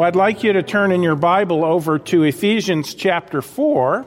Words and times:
Well, 0.00 0.06
I'd 0.06 0.16
like 0.16 0.42
you 0.42 0.54
to 0.54 0.62
turn 0.62 0.92
in 0.92 1.02
your 1.02 1.14
Bible 1.14 1.62
over 1.62 1.98
to 1.98 2.22
Ephesians 2.22 2.94
chapter 2.94 3.42
4. 3.42 4.06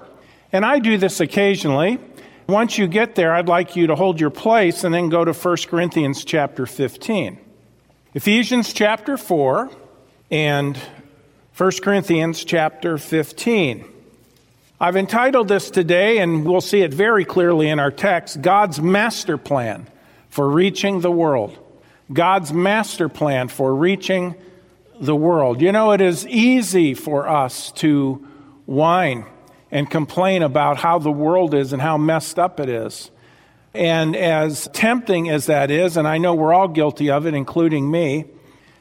And 0.52 0.66
I 0.66 0.80
do 0.80 0.98
this 0.98 1.20
occasionally. 1.20 2.00
Once 2.48 2.80
you 2.80 2.88
get 2.88 3.14
there, 3.14 3.32
I'd 3.32 3.48
like 3.48 3.76
you 3.76 3.86
to 3.86 3.96
hold 3.96 4.20
your 4.20 4.32
place 4.32 4.84
and 4.84 4.92
then 4.92 5.10
go 5.10 5.24
to 5.24 5.34
1 5.34 5.58
Corinthians 5.68 6.26
chapter 6.26 6.66
15. 6.66 7.38
Ephesians 8.16 8.74
chapter 8.74 9.18
4 9.18 9.70
and 10.32 10.80
1 11.58 11.72
Corinthians 11.84 12.44
chapter 12.44 12.98
15. 12.98 13.86
I've 14.82 14.96
entitled 14.98 15.48
this 15.48 15.70
today, 15.70 16.18
and 16.18 16.44
we'll 16.44 16.62
see 16.62 16.82
it 16.82 16.92
very 16.92 17.24
clearly 17.24 17.70
in 17.70 17.78
our 17.78 17.92
text 17.92 18.42
God's 18.42 18.82
master 18.82 19.38
plan 19.38 19.88
for 20.30 20.50
reaching 20.50 21.02
the 21.02 21.12
world. 21.12 21.56
God's 22.12 22.52
master 22.52 23.10
plan 23.10 23.48
for 23.48 23.76
reaching 23.76 24.34
the 25.06 25.16
world. 25.16 25.62
You 25.62 25.72
know, 25.72 25.92
it 25.92 26.02
is 26.02 26.26
easy 26.28 26.94
for 26.94 27.28
us 27.28 27.72
to 27.74 28.26
whine 28.66 29.26
and 29.70 29.90
complain 29.90 30.44
about 30.44 30.78
how 30.78 31.00
the 31.00 31.12
world 31.12 31.54
is 31.54 31.74
and 31.74 31.82
how 31.82 31.98
messed 31.98 32.40
up 32.40 32.60
it 32.60 32.70
is. 32.70 33.12
And 33.74 34.16
as 34.16 34.70
tempting 34.72 35.30
as 35.30 35.48
that 35.48 35.72
is, 35.72 35.98
and 35.98 36.08
I 36.08 36.20
know 36.20 36.36
we're 36.36 36.54
all 36.54 36.68
guilty 36.68 37.10
of 37.10 37.26
it, 37.26 37.34
including 37.34 37.90
me, 37.90 38.26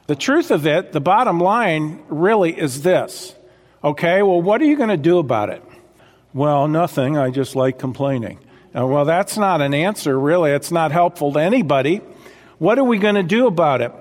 the 0.06 0.14
truth 0.14 0.50
of 0.50 0.66
it, 0.66 0.92
the 0.92 1.00
bottom 1.00 1.40
line 1.40 2.02
really 2.08 2.58
is 2.58 2.82
this. 2.82 3.34
Okay, 3.82 4.22
well, 4.22 4.40
what 4.40 4.60
are 4.60 4.66
you 4.66 4.76
going 4.76 4.90
to 4.90 4.96
do 4.96 5.18
about 5.18 5.48
it? 5.50 5.62
Well, 6.34 6.68
nothing. 6.68 7.16
I 7.16 7.30
just 7.30 7.56
like 7.56 7.78
complaining. 7.78 8.38
Uh, 8.76 8.86
well, 8.86 9.04
that's 9.04 9.36
not 9.36 9.60
an 9.60 9.74
answer, 9.74 10.18
really. 10.18 10.52
It's 10.52 10.70
not 10.70 10.92
helpful 10.92 11.32
to 11.32 11.40
anybody. 11.40 12.00
What 12.58 12.78
are 12.78 12.84
we 12.84 12.98
going 12.98 13.16
to 13.16 13.22
do 13.22 13.46
about 13.46 13.80
it? 13.80 13.92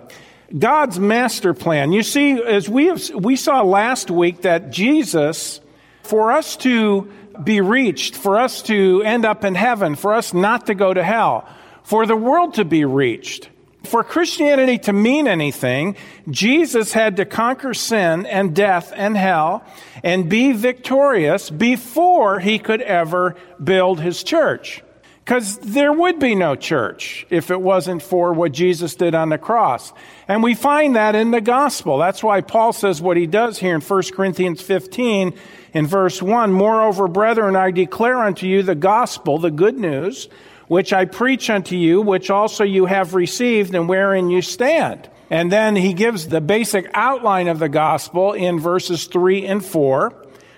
God's 0.57 0.99
master 0.99 1.53
plan. 1.53 1.91
You 1.91 2.03
see, 2.03 2.41
as 2.41 2.67
we, 2.67 2.87
have, 2.87 3.09
we 3.11 3.35
saw 3.35 3.61
last 3.61 4.11
week 4.11 4.41
that 4.41 4.71
Jesus, 4.71 5.61
for 6.03 6.31
us 6.31 6.57
to 6.57 7.11
be 7.43 7.61
reached, 7.61 8.15
for 8.15 8.39
us 8.39 8.61
to 8.63 9.01
end 9.03 9.25
up 9.25 9.43
in 9.43 9.55
heaven, 9.55 9.95
for 9.95 10.13
us 10.13 10.33
not 10.33 10.67
to 10.67 10.75
go 10.75 10.93
to 10.93 11.03
hell, 11.03 11.47
for 11.83 12.05
the 12.05 12.15
world 12.15 12.55
to 12.55 12.65
be 12.65 12.85
reached, 12.85 13.49
for 13.83 14.03
Christianity 14.03 14.77
to 14.79 14.93
mean 14.93 15.27
anything, 15.27 15.95
Jesus 16.29 16.93
had 16.93 17.17
to 17.17 17.25
conquer 17.25 17.73
sin 17.73 18.25
and 18.25 18.55
death 18.55 18.93
and 18.95 19.17
hell 19.17 19.63
and 20.03 20.29
be 20.29 20.51
victorious 20.51 21.49
before 21.49 22.39
he 22.39 22.59
could 22.59 22.81
ever 22.81 23.35
build 23.63 23.99
his 23.99 24.23
church. 24.23 24.83
Because 25.23 25.57
there 25.59 25.93
would 25.93 26.19
be 26.19 26.33
no 26.33 26.55
church 26.55 27.27
if 27.29 27.51
it 27.51 27.61
wasn't 27.61 28.01
for 28.01 28.33
what 28.33 28.51
Jesus 28.51 28.95
did 28.95 29.13
on 29.13 29.29
the 29.29 29.37
cross. 29.37 29.93
And 30.27 30.41
we 30.41 30.55
find 30.55 30.95
that 30.95 31.15
in 31.15 31.31
the 31.31 31.41
gospel. 31.41 31.99
That's 31.99 32.23
why 32.23 32.41
Paul 32.41 32.73
says 32.73 33.01
what 33.01 33.17
he 33.17 33.27
does 33.27 33.59
here 33.59 33.75
in 33.75 33.81
1 33.81 34.03
Corinthians 34.13 34.61
15 34.61 35.33
in 35.73 35.87
verse 35.87 36.21
1. 36.21 36.51
Moreover, 36.51 37.07
brethren, 37.07 37.55
I 37.55 37.69
declare 37.71 38.17
unto 38.17 38.47
you 38.47 38.63
the 38.63 38.75
gospel, 38.75 39.37
the 39.37 39.51
good 39.51 39.77
news, 39.77 40.27
which 40.67 40.91
I 40.91 41.05
preach 41.05 41.49
unto 41.49 41.75
you, 41.75 42.01
which 42.01 42.29
also 42.31 42.63
you 42.63 42.87
have 42.87 43.13
received 43.13 43.75
and 43.75 43.87
wherein 43.87 44.31
you 44.31 44.41
stand. 44.41 45.07
And 45.29 45.51
then 45.51 45.75
he 45.75 45.93
gives 45.93 46.27
the 46.27 46.41
basic 46.41 46.89
outline 46.93 47.47
of 47.47 47.59
the 47.59 47.69
gospel 47.69 48.33
in 48.33 48.59
verses 48.59 49.05
3 49.05 49.45
and 49.45 49.63
4. 49.63 50.13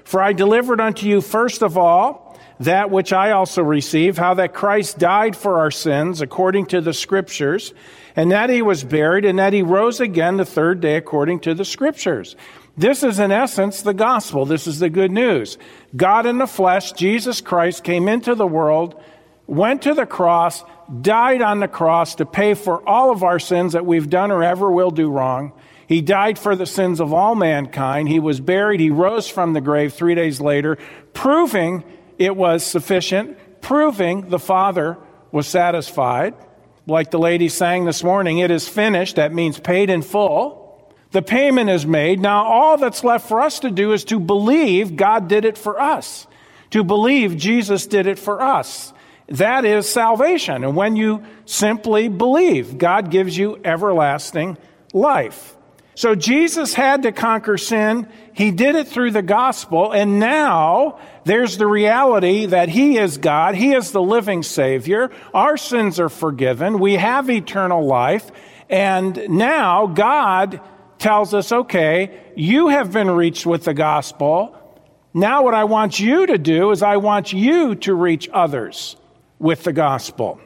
For 0.06 0.22
I 0.22 0.34
delivered 0.34 0.80
unto 0.80 1.08
you 1.08 1.20
first 1.22 1.62
of 1.62 1.78
all 1.78 2.23
that 2.66 2.92
which 2.92 3.14
I 3.14 3.32
also 3.32 3.64
received, 3.64 4.18
how 4.18 4.36
that 4.36 4.54
Christ 4.54 5.00
died 5.00 5.36
for 5.36 5.60
our 5.60 5.72
sins 5.72 6.22
according 6.22 6.68
to 6.68 6.82
the 6.82 6.94
scriptures, 6.94 7.74
and 8.16 8.32
that 8.32 8.50
he 8.50 8.62
was 8.62 8.84
buried, 8.84 9.26
and 9.26 9.40
that 9.40 9.54
he 9.54 9.62
rose 9.62 10.00
again 10.00 10.38
the 10.38 10.46
third 10.46 10.82
day 10.82 10.96
according 10.96 11.40
to 11.42 11.54
the 11.54 11.66
scriptures. 11.66 12.36
This 12.78 13.04
is 13.04 13.20
in 13.20 13.32
essence 13.32 13.82
the 13.82 13.94
gospel. 13.94 14.46
This 14.46 14.68
is 14.68 14.80
the 14.80 14.90
good 14.90 15.12
news. 15.12 15.58
God 15.96 16.26
in 16.26 16.40
the 16.40 16.48
flesh, 16.48 16.92
Jesus 16.94 17.42
Christ, 17.42 17.84
came 17.84 18.08
into 18.08 18.36
the 18.36 18.48
world 18.48 19.02
went 19.48 19.84
to 19.84 19.94
the 19.94 20.06
cross, 20.06 20.64
died 21.02 21.42
on 21.42 21.60
the 21.60 21.68
cross 21.68 22.16
to 22.16 22.26
pay 22.26 22.54
for 22.54 22.88
all 22.88 23.12
of 23.12 23.24
our 23.24 23.40
sins 23.40 23.74
that 23.74 23.86
we've 23.86 24.10
done 24.10 24.32
or 24.32 24.44
ever 24.44 24.72
will 24.72 24.92
do 24.92 25.10
wrong. 25.10 25.54
He 25.88 26.02
died 26.02 26.40
for 26.40 26.56
the 26.56 26.66
sins 26.66 27.02
of 27.02 27.14
all 27.14 27.36
mankind. 27.36 28.08
He 28.08 28.20
was 28.20 28.40
buried. 28.40 28.80
He 28.80 28.90
rose 28.90 29.28
from 29.28 29.54
the 29.54 29.62
grave 29.62 29.94
three 29.94 30.16
days 30.16 30.40
later, 30.40 30.78
proving 31.14 31.84
it 32.18 32.36
was 32.36 32.66
sufficient, 32.66 33.38
proving 33.62 34.30
the 34.30 34.40
Father 34.40 34.98
was 35.32 35.48
satisfied. 35.48 36.36
Like 36.86 37.12
the 37.12 37.20
lady 37.20 37.50
sang 37.50 37.86
this 37.86 38.04
morning, 38.04 38.40
it 38.40 38.52
is 38.52 38.68
finished. 38.68 39.16
That 39.16 39.34
means 39.34 39.60
paid 39.60 39.90
in 39.90 40.02
full. 40.02 40.92
The 41.12 41.22
payment 41.22 41.70
is 41.70 41.86
made. 41.86 42.20
Now, 42.20 42.46
all 42.46 42.78
that's 42.78 43.04
left 43.04 43.28
for 43.28 43.40
us 43.40 43.60
to 43.60 43.72
do 43.72 43.94
is 43.94 44.04
to 44.06 44.20
believe 44.20 44.96
God 44.96 45.28
did 45.28 45.46
it 45.46 45.58
for 45.58 45.80
us, 45.80 46.28
to 46.72 46.84
believe 46.84 47.38
Jesus 47.38 47.86
did 47.88 48.08
it 48.08 48.20
for 48.20 48.42
us. 48.42 48.94
That 49.28 49.64
is 49.64 49.88
salvation. 49.88 50.64
And 50.64 50.76
when 50.76 50.96
you 50.96 51.24
simply 51.46 52.10
believe, 52.10 52.78
God 52.78 53.12
gives 53.12 53.38
you 53.38 53.60
everlasting 53.64 54.58
life. 54.92 55.56
So 55.96 56.16
Jesus 56.16 56.74
had 56.74 57.04
to 57.04 57.12
conquer 57.12 57.58
sin. 57.58 58.08
He 58.34 58.52
did 58.52 58.76
it 58.76 58.88
through 58.88 59.12
the 59.12 59.22
gospel. 59.22 59.92
And 59.92 60.20
now 60.20 61.00
there's 61.26 61.58
the 61.58 61.68
reality 61.68 62.48
that 62.48 62.70
He 62.70 62.98
is 62.98 63.18
God. 63.18 63.56
He 63.56 63.74
is 63.74 63.92
the 63.92 64.02
living 64.02 64.44
Savior. 64.44 65.12
Our 65.34 65.58
sins 65.58 66.00
are 66.00 66.10
forgiven. 66.10 66.80
We 66.80 66.94
have 66.96 67.30
eternal 67.30 67.86
life. 67.86 68.32
And 68.70 69.30
now 69.30 69.88
God 69.88 70.62
tells 70.98 71.34
us, 71.34 71.52
okay, 71.52 72.22
you 72.36 72.70
have 72.70 72.92
been 72.92 73.12
reached 73.12 73.46
with 73.46 73.66
the 73.66 73.74
gospel. 73.74 74.58
Now 75.14 75.44
what 75.44 75.54
I 75.54 75.66
want 75.66 76.00
you 76.00 76.26
to 76.28 76.38
do 76.38 76.72
is 76.72 76.82
I 76.82 76.98
want 76.98 77.34
you 77.34 77.76
to 77.76 77.94
reach 77.94 78.30
others 78.34 78.96
with 79.38 79.64
the 79.64 79.74
gospel. 79.74 80.40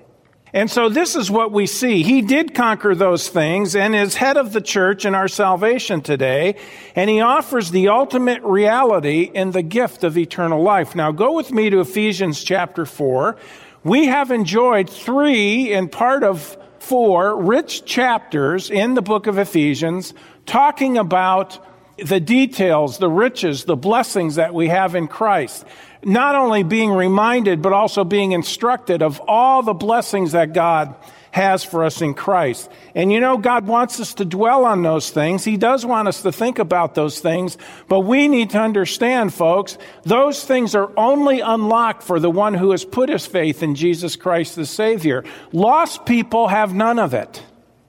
And 0.58 0.72
so 0.72 0.90
this 0.90 1.16
is 1.16 1.30
what 1.30 1.52
we 1.52 1.68
see. 1.68 2.02
He 2.02 2.24
did 2.24 2.56
conquer 2.56 2.96
those 2.96 3.30
things 3.30 3.76
and 3.76 3.96
is 3.96 4.16
head 4.16 4.38
of 4.38 4.54
the 4.54 4.60
church 4.60 5.06
in 5.06 5.14
our 5.14 5.28
salvation 5.28 6.02
today. 6.02 6.56
And 6.96 7.12
he 7.12 7.22
offers 7.22 7.70
the 7.70 7.90
ultimate 7.90 8.42
reality 8.42 9.30
in 9.32 9.52
the 9.52 9.62
gift 9.62 10.04
of 10.04 10.18
eternal 10.18 10.64
life. 10.64 10.96
Now 10.96 11.12
go 11.12 11.34
with 11.34 11.52
me 11.52 11.70
to 11.70 11.80
Ephesians 11.80 12.44
chapter 12.44 12.88
4. 12.88 13.38
We 13.84 14.08
have 14.08 14.32
enjoyed 14.32 14.90
three 14.90 15.74
and 15.74 15.92
part 15.92 16.24
of 16.24 16.58
four 16.80 17.40
rich 17.40 17.86
chapters 17.86 18.72
in 18.72 18.96
the 18.96 19.04
book 19.04 19.28
of 19.28 19.38
Ephesians 19.38 20.16
talking 20.48 20.98
about 20.98 21.64
the 22.04 22.20
details, 22.20 22.98
the 22.98 23.10
riches, 23.10 23.66
the 23.66 23.76
blessings 23.76 24.36
that 24.36 24.54
we 24.54 24.68
have 24.68 24.96
in 24.96 25.08
Christ 25.08 25.66
not 26.04 26.36
only 26.36 26.64
being 26.64 26.92
reminded, 26.92 27.62
but 27.62 27.74
also 27.74 28.04
being 28.04 28.32
instructed 28.32 29.02
of 29.02 29.22
all 29.28 29.64
the 29.64 29.74
blessings 29.74 30.34
that 30.34 30.54
God 30.54 30.96
has 31.32 31.64
for 31.64 31.84
us 31.84 32.02
in 32.02 32.14
Christ. 32.14 32.72
And 32.96 33.12
you 33.12 33.20
know, 33.20 33.38
God 33.38 33.68
wants 33.68 34.00
us 34.00 34.16
to 34.16 34.26
dwell 34.26 34.66
on 34.66 34.82
those 34.82 35.12
things. 35.12 35.44
He 35.44 35.58
does 35.58 35.86
want 35.86 36.08
us 36.08 36.22
to 36.24 36.32
think 36.32 36.58
about 36.60 36.96
those 36.96 37.20
things, 37.20 37.58
but 37.88 38.02
we 38.02 38.28
need 38.28 38.52
to 38.52 38.60
understand, 38.60 39.34
folks, 39.34 39.78
those 40.04 40.44
things 40.44 40.74
are 40.74 40.92
only 40.98 41.42
unlocked 41.42 42.04
for 42.04 42.20
the 42.20 42.32
one 42.32 42.54
who 42.54 42.72
has 42.72 42.86
put 42.86 43.10
his 43.10 43.26
faith 43.26 43.62
in 43.62 43.76
Jesus 43.76 44.16
Christ 44.16 44.56
the 44.56 44.66
Savior. 44.66 45.24
Lost 45.52 46.06
people 46.06 46.48
have 46.48 46.74
none 46.74 46.98
of 46.98 47.14
it. 47.14 47.44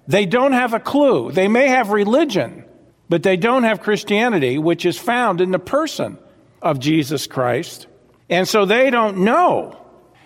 They 0.07 0.27
don't 0.27 0.53
have 0.53 0.75
a 0.75 0.81
clue. 0.81 1.31
They 1.31 1.49
may 1.49 1.69
have 1.69 1.91
religion, 1.91 2.65
but 3.09 3.23
they 3.23 3.37
don't 3.37 3.63
have 3.63 3.81
Christianity, 3.81 4.59
which 4.59 4.85
is 4.85 4.99
found 4.99 5.41
in 5.41 5.51
the 5.51 5.59
person 5.59 6.19
of 6.61 6.79
Jesus 6.79 7.27
Christ. 7.27 7.87
And 8.29 8.47
so 8.47 8.65
they 8.65 8.91
don't 8.91 9.19
know. 9.19 9.77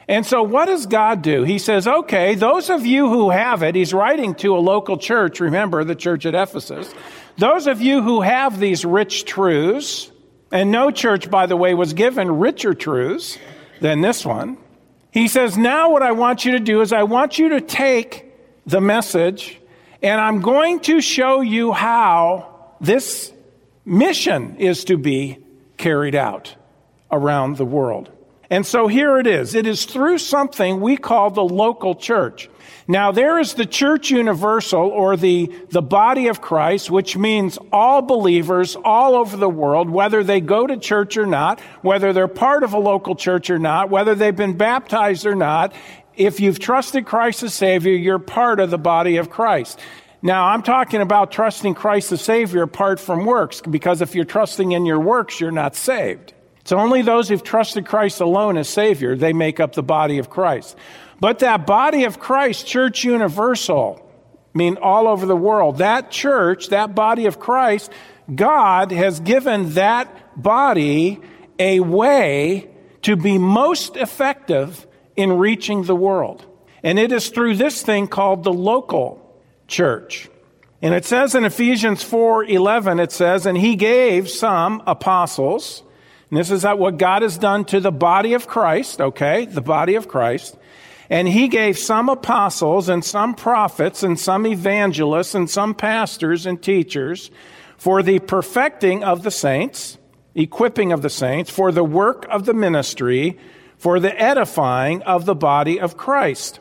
And 0.09 0.27
so 0.27 0.43
what 0.43 0.67
does 0.67 0.87
God 0.87 1.23
do? 1.23 1.45
He 1.45 1.59
says, 1.59 1.87
okay, 1.87 2.35
those 2.35 2.71
of 2.71 2.85
you 2.85 3.09
who 3.09 3.31
have 3.31 3.63
it, 3.63 3.75
he's 3.75 3.95
writing 3.95 4.35
to 4.37 4.57
a 4.57 4.59
local 4.59 4.99
church, 4.99 5.39
remember 5.41 5.85
the 5.85 5.95
church 5.95 6.27
at 6.27 6.35
Ephesus. 6.35 6.93
Those 7.39 7.67
of 7.67 7.81
you 7.81 8.03
who 8.03 8.21
have 8.21 8.59
these 8.59 8.85
rich 8.85 9.25
truths, 9.25 10.11
and 10.51 10.71
no 10.71 10.91
church, 10.91 11.31
by 11.31 11.47
the 11.47 11.57
way, 11.57 11.73
was 11.73 11.95
given 11.95 12.39
richer 12.39 12.75
truths 12.75 13.39
than 13.81 14.01
this 14.01 14.27
one. 14.27 14.59
He 15.13 15.29
says, 15.29 15.57
now 15.57 15.91
what 15.91 16.03
I 16.03 16.13
want 16.13 16.45
you 16.45 16.53
to 16.53 16.61
do 16.61 16.81
is 16.81 16.93
I 16.93 17.05
want 17.05 17.39
you 17.39 17.51
to 17.51 17.61
take 17.61 18.27
the 18.67 18.81
message 18.81 19.59
and 20.03 20.21
I'm 20.21 20.41
going 20.41 20.81
to 20.81 21.01
show 21.01 21.43
you 21.43 21.73
how 21.73 22.52
this 22.83 23.33
mission 23.85 24.57
is 24.57 24.85
to 24.85 24.99
be 24.99 25.39
carried 25.77 26.15
out 26.15 26.55
around 27.11 27.57
the 27.57 27.65
world. 27.65 28.11
And 28.51 28.67
so 28.67 28.87
here 28.87 29.19
it 29.19 29.27
is. 29.27 29.55
It 29.55 29.67
is 29.67 29.87
through 29.87 30.19
something 30.19 30.81
we 30.81 30.99
call 30.99 31.31
the 31.31 31.43
local 31.43 31.95
church. 31.95 32.51
Now 32.87 33.13
there 33.13 33.39
is 33.39 33.55
the 33.55 33.65
church 33.65 34.11
universal 34.11 34.81
or 34.81 35.17
the, 35.17 35.51
the 35.71 35.81
body 35.81 36.27
of 36.27 36.43
Christ, 36.43 36.91
which 36.91 37.17
means 37.17 37.59
all 37.73 38.03
believers 38.03 38.77
all 38.85 39.15
over 39.15 39.37
the 39.37 39.49
world, 39.49 39.89
whether 39.89 40.23
they 40.23 40.41
go 40.41 40.67
to 40.67 40.77
church 40.77 41.17
or 41.17 41.25
not, 41.25 41.61
whether 41.81 42.13
they're 42.13 42.29
part 42.29 42.63
of 42.63 42.75
a 42.75 42.79
local 42.79 43.15
church 43.15 43.49
or 43.49 43.59
not, 43.59 43.89
whether 43.89 44.15
they've 44.15 44.37
been 44.37 44.57
baptized 44.57 45.25
or 45.25 45.35
not. 45.35 45.73
If 46.15 46.41
you've 46.41 46.59
trusted 46.59 47.07
Christ 47.07 47.43
as 47.43 47.55
Savior, 47.55 47.95
you're 47.95 48.19
part 48.19 48.61
of 48.61 48.71
the 48.71 48.77
body 48.77 49.17
of 49.17 49.31
Christ. 49.31 49.79
Now, 50.25 50.47
I'm 50.47 50.63
talking 50.63 51.01
about 51.01 51.33
trusting 51.33 51.75
Christ 51.75 52.11
the 52.11 52.17
Savior 52.17 52.63
apart 52.63 53.01
from 53.01 53.27
works, 53.27 53.61
because 53.61 54.01
if 54.01 54.15
you're 54.15 54.25
trusting 54.25 54.71
in 54.71 54.87
your 54.87 55.01
works, 55.01 55.41
you're 55.41 55.51
not 55.51 55.75
saved. 55.75 56.33
It's 56.61 56.71
only 56.71 57.03
those 57.03 57.29
who've 57.29 57.43
trusted 57.43 57.87
Christ 57.87 58.21
alone 58.21 58.57
as 58.57 58.69
Savior, 58.69 59.17
they 59.17 59.33
make 59.33 59.59
up 59.59 59.75
the 59.75 59.83
body 59.83 60.19
of 60.19 60.31
Christ. 60.31 60.77
But 61.19 61.41
that 61.41 61.67
body 61.67 62.05
of 62.05 62.21
Christ, 62.21 62.69
Church 62.69 63.03
Universal, 63.03 63.99
I 64.55 64.59
mean 64.59 64.77
all 64.77 65.09
over 65.09 65.27
the 65.27 65.37
world, 65.37 65.79
that 65.79 66.13
church, 66.13 66.69
that 66.69 66.95
body 66.95 67.27
of 67.27 67.41
Christ, 67.41 67.91
God 68.33 68.93
has 68.93 69.19
given 69.19 69.71
that 69.75 70.41
body 70.41 71.21
a 71.59 71.81
way 71.81 72.71
to 73.03 73.17
be 73.17 73.39
most 73.39 73.97
effective 73.97 74.87
in 75.17 75.33
reaching 75.33 75.83
the 75.83 75.97
world. 75.97 76.47
And 76.85 76.99
it 76.99 77.11
is 77.11 77.29
through 77.31 77.57
this 77.57 77.83
thing 77.83 78.07
called 78.07 78.45
the 78.45 78.53
local 78.53 79.22
church. 79.73 80.29
And 80.83 80.95
it 80.95 81.05
says 81.05 81.35
in 81.35 81.45
Ephesians 81.45 82.05
4:11 82.05 83.01
it 83.01 83.11
says 83.11 83.47
and 83.47 83.57
he 83.57 83.75
gave 83.75 84.29
some 84.29 84.83
apostles. 84.87 85.83
And 86.31 86.39
this 86.39 86.51
is 86.51 86.65
what 86.65 86.99
God 86.99 87.23
has 87.23 87.39
done 87.39 87.65
to 87.67 87.81
the 87.81 87.93
body 87.93 88.35
of 88.35 88.47
Christ, 88.47 89.01
okay? 89.01 89.47
The 89.47 89.61
body 89.61 89.95
of 89.97 90.09
Christ. 90.09 90.57
And 91.11 91.29
he 91.29 91.49
gave 91.49 91.79
some 91.79 92.09
apostles 92.09 92.89
and 92.89 93.05
some 93.05 93.35
prophets 93.35 94.03
and 94.03 94.19
some 94.19 94.47
evangelists 94.47 95.35
and 95.35 95.49
some 95.49 95.75
pastors 95.75 96.47
and 96.47 96.61
teachers 96.63 97.31
for 97.77 98.03
the 98.03 98.19
perfecting 98.21 99.05
of 99.05 99.23
the 99.23 99.31
saints, 99.31 99.99
equipping 100.35 100.91
of 100.91 101.03
the 101.03 101.11
saints, 101.11 101.51
for 101.51 101.71
the 101.71 101.85
work 101.85 102.27
of 102.31 102.47
the 102.47 102.55
ministry, 102.55 103.39
for 103.77 104.01
the 104.01 104.19
edifying 104.19 105.03
of 105.03 105.27
the 105.27 105.35
body 105.35 105.79
of 105.79 105.97
Christ 105.97 106.61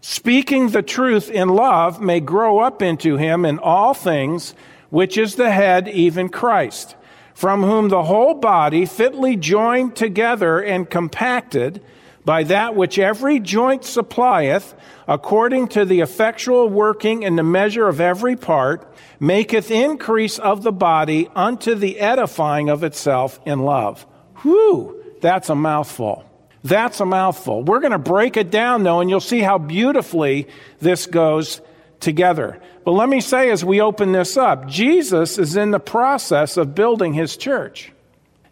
speaking 0.00 0.68
the 0.68 0.82
truth 0.82 1.30
in 1.30 1.48
love, 1.48 2.00
may 2.00 2.20
grow 2.20 2.58
up 2.58 2.82
into 2.82 3.16
him 3.16 3.44
in 3.44 3.58
all 3.58 3.94
things, 3.94 4.54
which 4.90 5.16
is 5.16 5.36
the 5.36 5.50
head, 5.50 5.88
even 5.88 6.28
Christ, 6.28 6.96
from 7.34 7.62
whom 7.62 7.88
the 7.88 8.04
whole 8.04 8.34
body, 8.34 8.86
fitly 8.86 9.36
joined 9.36 9.96
together 9.96 10.60
and 10.60 10.88
compacted 10.88 11.82
by 12.24 12.42
that 12.44 12.74
which 12.74 12.98
every 12.98 13.40
joint 13.40 13.84
supplieth, 13.84 14.74
according 15.08 15.68
to 15.68 15.84
the 15.84 16.00
effectual 16.00 16.68
working 16.68 17.22
in 17.22 17.36
the 17.36 17.42
measure 17.42 17.88
of 17.88 18.00
every 18.00 18.36
part, 18.36 18.94
maketh 19.18 19.70
increase 19.70 20.38
of 20.38 20.62
the 20.62 20.72
body 20.72 21.28
unto 21.34 21.74
the 21.74 21.98
edifying 21.98 22.68
of 22.68 22.84
itself 22.84 23.40
in 23.46 23.60
love. 23.60 24.06
Whew, 24.42 25.02
that's 25.20 25.48
a 25.48 25.54
mouthful. 25.54 26.29
That's 26.62 27.00
a 27.00 27.06
mouthful. 27.06 27.62
We're 27.62 27.80
going 27.80 27.92
to 27.92 27.98
break 27.98 28.36
it 28.36 28.50
down 28.50 28.82
though, 28.82 29.00
and 29.00 29.08
you'll 29.08 29.20
see 29.20 29.40
how 29.40 29.58
beautifully 29.58 30.48
this 30.80 31.06
goes 31.06 31.60
together. 32.00 32.60
But 32.84 32.92
let 32.92 33.08
me 33.08 33.20
say 33.20 33.50
as 33.50 33.64
we 33.64 33.80
open 33.80 34.12
this 34.12 34.36
up, 34.36 34.66
Jesus 34.66 35.38
is 35.38 35.56
in 35.56 35.70
the 35.70 35.80
process 35.80 36.56
of 36.56 36.74
building 36.74 37.12
his 37.14 37.36
church. 37.36 37.92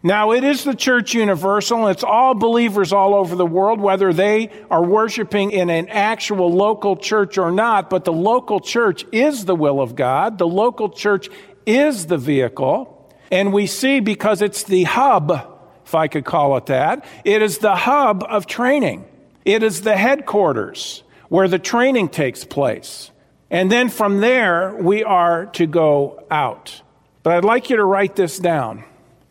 Now, 0.01 0.31
it 0.31 0.45
is 0.45 0.63
the 0.63 0.75
church 0.75 1.13
universal, 1.13 1.87
it's 1.87 2.05
all 2.05 2.33
believers 2.33 2.93
all 2.93 3.13
over 3.13 3.35
the 3.35 3.45
world, 3.45 3.81
whether 3.81 4.13
they 4.13 4.49
are 4.71 4.83
worshiping 4.83 5.51
in 5.51 5.69
an 5.69 5.89
actual 5.89 6.53
local 6.53 6.95
church 6.95 7.37
or 7.37 7.51
not, 7.51 7.89
but 7.89 8.05
the 8.05 8.13
local 8.13 8.61
church 8.61 9.05
is 9.11 9.43
the 9.43 9.55
will 9.55 9.81
of 9.81 9.97
God. 9.97 10.37
The 10.37 10.47
local 10.47 10.89
church 10.89 11.27
is 11.65 12.05
the 12.05 12.17
vehicle. 12.17 12.95
And 13.29 13.51
we 13.51 13.67
see 13.67 13.99
because 13.99 14.41
it's 14.41 14.63
the 14.63 14.85
hub 14.85 15.48
if 15.89 15.95
I 15.95 16.07
could 16.07 16.23
call 16.23 16.55
it 16.57 16.67
that. 16.67 17.03
It 17.25 17.41
is 17.41 17.57
the 17.57 17.75
hub 17.75 18.23
of 18.23 18.45
training. 18.45 19.05
It 19.43 19.63
is 19.63 19.81
the 19.81 19.97
headquarters 19.97 21.01
where 21.29 21.47
the 21.47 21.57
training 21.57 22.09
takes 22.09 22.45
place. 22.45 23.09
And 23.49 23.71
then 23.71 23.89
from 23.89 24.19
there, 24.19 24.75
we 24.75 25.03
are 25.03 25.47
to 25.53 25.65
go 25.65 26.23
out. 26.29 26.83
But 27.23 27.33
I'd 27.33 27.43
like 27.43 27.71
you 27.71 27.77
to 27.77 27.83
write 27.83 28.15
this 28.15 28.37
down. 28.37 28.83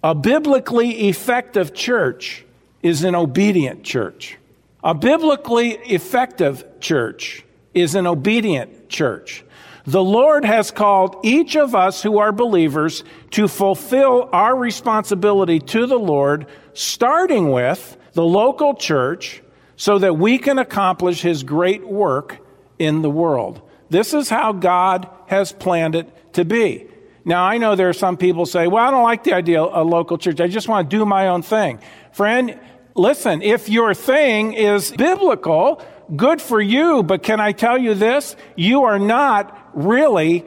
A 0.03 0.17
biblically 0.17 1.09
effective 1.09 1.75
church 1.75 2.45
is 2.83 3.05
an 3.05 3.15
obedient 3.15 3.85
church. 3.85 4.37
A 4.83 4.95
biblically 4.95 5.75
effective 5.75 6.65
church 6.81 7.45
is 7.73 7.95
an 7.95 8.09
obedient 8.09 8.89
church. 8.89 9.45
The 9.89 10.05
Lord 10.05 10.45
has 10.45 10.71
called 10.71 11.17
each 11.23 11.57
of 11.57 11.75
us 11.75 12.03
who 12.03 12.19
are 12.19 12.31
believers 12.31 13.05
to 13.31 13.49
fulfill 13.49 14.29
our 14.35 14.55
responsibility 14.55 15.61
to 15.61 15.87
the 15.87 15.99
Lord, 15.99 16.47
starting 16.75 17.53
with 17.53 17.97
the 18.13 18.23
local 18.23 18.75
church, 18.75 19.43
so 19.77 19.99
that 19.99 20.19
we 20.19 20.37
can 20.37 20.59
accomplish 20.59 21.23
His 21.23 21.43
great 21.43 21.87
work 21.87 22.37
in 22.79 23.01
the 23.01 23.09
world. 23.09 23.63
This 23.89 24.13
is 24.13 24.29
how 24.29 24.53
God 24.53 25.09
has 25.27 25.53
planned 25.53 25.95
it 25.95 26.35
to 26.35 26.45
be. 26.45 26.87
Now, 27.25 27.45
I 27.45 27.57
know 27.57 27.75
there 27.75 27.89
are 27.89 27.95
some 27.95 28.19
people 28.19 28.45
say, 28.45 28.67
well, 28.67 28.87
I 28.87 28.91
don't 28.91 29.05
like 29.05 29.25
the 29.25 29.33
idea 29.33 29.63
of 29.63 29.75
a 29.75 29.91
local 29.91 30.19
church. 30.19 30.39
I 30.39 30.49
just 30.49 30.69
want 30.69 30.91
to 30.91 30.97
do 30.99 31.07
my 31.07 31.29
own 31.29 31.41
thing. 31.41 31.79
Friend, 32.13 32.61
listen, 32.95 33.41
if 33.41 33.71
your 33.71 33.95
thing 33.95 34.53
is 34.53 34.91
biblical, 34.91 35.83
good 36.15 36.43
for 36.43 36.61
you, 36.61 37.03
but 37.03 37.23
can 37.23 37.41
I 37.41 37.53
tell 37.53 37.79
you 37.79 37.95
this? 37.95 38.37
You 38.55 38.85
are 38.85 38.99
not 38.99 39.68
really 39.75 40.45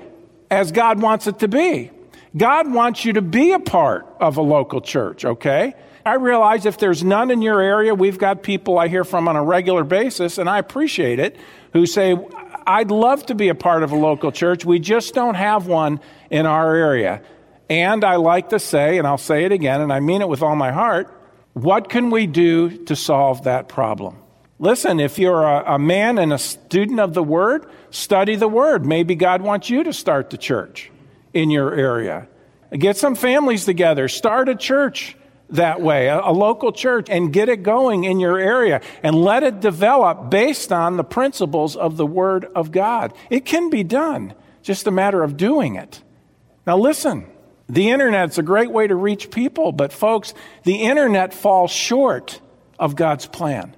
as 0.49 0.71
God 0.71 1.01
wants 1.01 1.27
it 1.27 1.39
to 1.39 1.47
be. 1.47 1.91
God 2.35 2.71
wants 2.71 3.03
you 3.03 3.13
to 3.13 3.21
be 3.21 3.51
a 3.51 3.59
part 3.59 4.07
of 4.19 4.37
a 4.37 4.41
local 4.41 4.81
church, 4.81 5.25
okay? 5.25 5.73
I 6.05 6.15
realize 6.15 6.65
if 6.65 6.77
there's 6.77 7.03
none 7.03 7.29
in 7.29 7.41
your 7.41 7.61
area, 7.61 7.93
we've 7.93 8.17
got 8.17 8.41
people 8.41 8.79
I 8.79 8.87
hear 8.87 9.03
from 9.03 9.27
on 9.27 9.35
a 9.35 9.43
regular 9.43 9.83
basis, 9.83 10.37
and 10.37 10.49
I 10.49 10.57
appreciate 10.57 11.19
it, 11.19 11.37
who 11.73 11.85
say, 11.85 12.17
I'd 12.65 12.91
love 12.91 13.25
to 13.27 13.35
be 13.35 13.49
a 13.49 13.55
part 13.55 13.83
of 13.83 13.91
a 13.91 13.95
local 13.95 14.31
church. 14.31 14.65
We 14.65 14.79
just 14.79 15.13
don't 15.13 15.35
have 15.35 15.67
one 15.67 15.99
in 16.29 16.45
our 16.45 16.75
area. 16.75 17.21
And 17.69 18.03
I 18.03 18.15
like 18.15 18.49
to 18.49 18.59
say, 18.59 18.97
and 18.97 19.07
I'll 19.07 19.17
say 19.17 19.45
it 19.45 19.51
again, 19.51 19.81
and 19.81 19.93
I 19.93 19.99
mean 19.99 20.21
it 20.21 20.29
with 20.29 20.41
all 20.41 20.55
my 20.55 20.71
heart, 20.71 21.09
what 21.53 21.89
can 21.89 22.09
we 22.09 22.27
do 22.27 22.85
to 22.85 22.95
solve 22.95 23.43
that 23.43 23.67
problem? 23.67 24.20
Listen, 24.61 24.99
if 24.99 25.17
you're 25.17 25.43
a, 25.43 25.73
a, 25.73 25.79
man 25.79 26.19
and 26.19 26.31
a 26.31 26.37
student 26.37 26.99
of 26.99 27.15
the 27.15 27.23
Word, 27.23 27.65
study 27.89 28.35
the 28.35 28.47
Word. 28.47 28.85
Maybe 28.85 29.15
God 29.15 29.41
wants 29.41 29.71
you 29.71 29.83
to 29.83 29.91
start 29.91 30.29
the 30.29 30.37
church 30.37 30.91
in 31.33 31.49
your 31.49 31.73
area. 31.73 32.27
Get 32.71 32.95
some 32.95 33.15
families 33.15 33.65
together, 33.65 34.07
start 34.07 34.49
a 34.49 34.55
church 34.55 35.17
that 35.49 35.81
way, 35.81 36.09
a, 36.09 36.19
a 36.19 36.31
local 36.31 36.71
church, 36.71 37.09
and 37.09 37.33
get 37.33 37.49
it 37.49 37.63
going 37.63 38.03
in 38.03 38.19
your 38.19 38.37
area 38.37 38.81
and 39.01 39.15
let 39.15 39.41
it 39.41 39.61
develop 39.61 40.29
based 40.29 40.71
on 40.71 40.95
the 40.95 41.03
principles 41.03 41.75
of 41.75 41.97
the 41.97 42.05
Word 42.05 42.45
of 42.53 42.71
God. 42.71 43.15
It 43.31 43.45
can 43.45 43.71
be 43.71 43.83
done, 43.83 44.35
just 44.61 44.85
a 44.85 44.91
matter 44.91 45.23
of 45.23 45.37
doing 45.37 45.75
it. 45.75 46.03
Now, 46.67 46.77
listen. 46.77 47.25
The 47.67 47.89
internet's 47.89 48.37
a 48.37 48.43
great 48.43 48.69
way 48.69 48.85
to 48.85 48.95
reach 48.95 49.31
people, 49.31 49.71
but 49.71 49.93
folks, 49.93 50.33
the 50.63 50.83
internet 50.83 51.33
falls 51.33 51.71
short 51.71 52.41
of 52.77 52.97
God's 52.97 53.25
plan. 53.25 53.77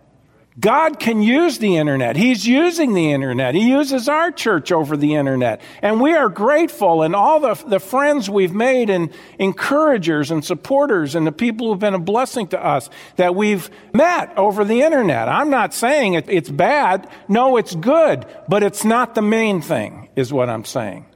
God 0.59 0.99
can 0.99 1.21
use 1.23 1.57
the 1.57 1.77
internet. 1.77 2.15
He's 2.15 2.45
using 2.45 2.93
the 2.93 3.11
internet. 3.11 3.55
He 3.55 3.69
uses 3.69 4.07
our 4.07 4.31
church 4.31 4.71
over 4.71 4.95
the 4.95 5.15
internet. 5.15 5.61
And 5.81 5.99
we 5.99 6.13
are 6.13 6.29
grateful 6.29 7.01
and 7.01 7.15
all 7.15 7.39
the, 7.39 7.55
the 7.67 7.79
friends 7.79 8.29
we've 8.29 8.53
made 8.53 8.91
and 8.91 9.11
encouragers 9.39 10.29
and 10.29 10.45
supporters 10.45 11.15
and 11.15 11.25
the 11.25 11.31
people 11.31 11.69
who've 11.69 11.79
been 11.79 11.95
a 11.95 11.99
blessing 11.99 12.47
to 12.49 12.63
us 12.63 12.89
that 13.15 13.33
we've 13.33 13.69
met 13.93 14.37
over 14.37 14.63
the 14.63 14.81
internet. 14.81 15.27
I'm 15.27 15.49
not 15.49 15.73
saying 15.73 16.13
it, 16.13 16.25
it's 16.27 16.49
bad. 16.49 17.09
No, 17.27 17.57
it's 17.57 17.73
good, 17.73 18.25
but 18.47 18.61
it's 18.61 18.85
not 18.85 19.15
the 19.15 19.23
main 19.23 19.59
thing 19.59 20.09
is 20.15 20.31
what 20.31 20.49
I'm 20.49 20.65
saying. 20.65 21.07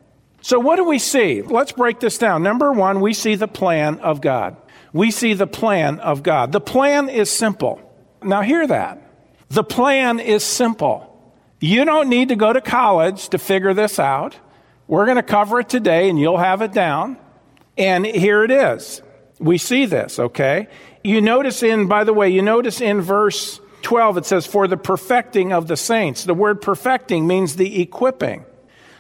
So 0.41 0.59
what 0.59 0.77
do 0.77 0.85
we 0.85 0.97
see? 0.97 1.43
Let's 1.43 1.73
break 1.73 1.99
this 1.99 2.17
down. 2.17 2.41
Number 2.41 2.71
one, 2.71 3.01
we 3.01 3.13
see 3.13 3.35
the 3.35 3.47
plan 3.47 3.99
of 3.99 4.21
God. 4.21 4.57
We 4.93 5.11
see 5.11 5.33
the 5.33 5.47
plan 5.47 5.99
of 5.99 6.23
God. 6.23 6.51
The 6.51 6.61
plan 6.61 7.09
is 7.09 7.29
simple. 7.29 7.81
Now 8.23 8.41
hear 8.41 8.65
that. 8.65 9.06
The 9.49 9.63
plan 9.63 10.19
is 10.19 10.43
simple. 10.43 11.13
You 11.59 11.85
don't 11.85 12.09
need 12.09 12.29
to 12.29 12.35
go 12.35 12.53
to 12.53 12.61
college 12.61 13.29
to 13.29 13.37
figure 13.37 13.73
this 13.73 13.99
out. 13.99 14.35
We're 14.87 15.05
going 15.05 15.17
to 15.17 15.23
cover 15.23 15.59
it 15.59 15.69
today 15.69 16.09
and 16.09 16.19
you'll 16.19 16.37
have 16.37 16.61
it 16.61 16.71
down. 16.71 17.17
And 17.77 18.05
here 18.05 18.43
it 18.43 18.51
is. 18.51 19.01
We 19.39 19.57
see 19.57 19.85
this, 19.85 20.19
okay? 20.19 20.67
You 21.03 21.21
notice 21.21 21.63
in, 21.63 21.87
by 21.87 22.03
the 22.03 22.13
way, 22.13 22.29
you 22.29 22.41
notice 22.41 22.81
in 22.81 23.01
verse 23.01 23.59
12 23.83 24.17
it 24.17 24.25
says, 24.25 24.45
for 24.45 24.67
the 24.67 24.77
perfecting 24.77 25.53
of 25.53 25.67
the 25.67 25.77
saints. 25.77 26.23
The 26.25 26.33
word 26.33 26.61
perfecting 26.61 27.27
means 27.27 27.55
the 27.55 27.81
equipping. 27.81 28.45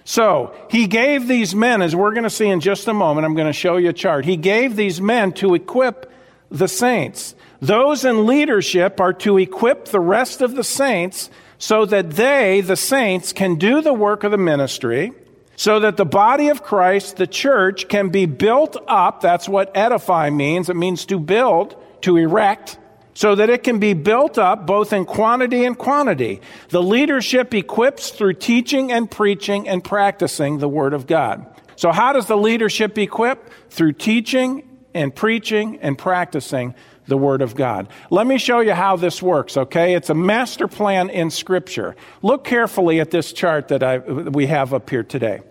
So 0.03 0.55
he 0.69 0.87
gave 0.87 1.27
these 1.27 1.53
men, 1.53 1.81
as 1.81 1.95
we're 1.95 2.11
going 2.11 2.23
to 2.23 2.29
see 2.29 2.47
in 2.47 2.61
just 2.61 2.87
a 2.87 2.93
moment, 2.93 3.25
I'm 3.25 3.35
going 3.35 3.47
to 3.47 3.53
show 3.53 3.75
you 3.75 3.89
a 3.89 3.93
chart. 3.93 4.23
He 4.23 4.37
gave 4.37 4.75
these 4.75 5.01
men 5.01 5.33
to 5.33 5.53
equip 5.53 6.11
the 6.49 6.67
saints. 6.67 7.35
Those 7.59 8.05
in 8.05 8.25
leadership 8.25 8.99
are 8.99 9.13
to 9.13 9.37
equip 9.37 9.85
the 9.85 9.99
rest 9.99 10.41
of 10.41 10.55
the 10.55 10.63
saints 10.63 11.29
so 11.57 11.85
that 11.85 12.11
they, 12.11 12.61
the 12.61 12.75
saints, 12.75 13.33
can 13.33 13.55
do 13.55 13.81
the 13.81 13.93
work 13.93 14.23
of 14.23 14.31
the 14.31 14.37
ministry, 14.37 15.11
so 15.55 15.79
that 15.79 15.97
the 15.97 16.05
body 16.05 16.49
of 16.49 16.61
Christ, 16.61 17.17
the 17.17 17.25
church, 17.25 17.87
can 17.87 18.09
be 18.09 18.27
built 18.27 18.77
up. 18.87 19.21
That's 19.21 19.49
what 19.49 19.75
edify 19.75 20.29
means. 20.29 20.69
It 20.69 20.75
means 20.75 21.05
to 21.07 21.19
build, 21.19 21.75
to 22.01 22.17
erect, 22.17 22.77
so 23.15 23.33
that 23.33 23.49
it 23.49 23.63
can 23.63 23.79
be 23.79 23.93
built 23.93 24.37
up 24.37 24.67
both 24.67 24.93
in 24.93 25.05
quantity 25.05 25.65
and 25.65 25.75
quantity. 25.75 26.41
The 26.69 26.83
leadership 26.83 27.51
equips 27.55 28.11
through 28.11 28.35
teaching 28.35 28.91
and 28.91 29.09
preaching 29.09 29.67
and 29.67 29.83
practicing 29.83 30.59
the 30.59 30.69
Word 30.69 30.93
of 30.93 31.07
God. 31.07 31.47
So, 31.75 31.91
how 31.91 32.13
does 32.13 32.27
the 32.27 32.37
leadership 32.37 32.95
equip? 32.99 33.49
Through 33.71 33.93
teaching 33.93 34.66
and 34.97 35.15
preaching 35.15 35.79
and 35.81 35.97
practicing 35.97 36.75
the 37.07 37.17
Word 37.17 37.41
of 37.41 37.55
God. 37.55 37.87
Let 38.09 38.27
me 38.27 38.37
show 38.37 38.59
you 38.59 38.73
how 38.73 38.97
this 38.97 39.21
works, 39.21 39.55
okay? 39.55 39.93
It's 39.93 40.09
a 40.09 40.13
master 40.13 40.67
plan 40.67 41.09
in 41.09 41.29
Scripture. 41.29 41.95
Look 42.21 42.43
carefully 42.43 42.99
at 42.99 43.11
this 43.11 43.31
chart 43.31 43.69
that 43.69 43.83
I, 43.83 43.99
we 43.99 44.47
have 44.47 44.73
up 44.73 44.89
here 44.89 45.03
today. 45.03 45.41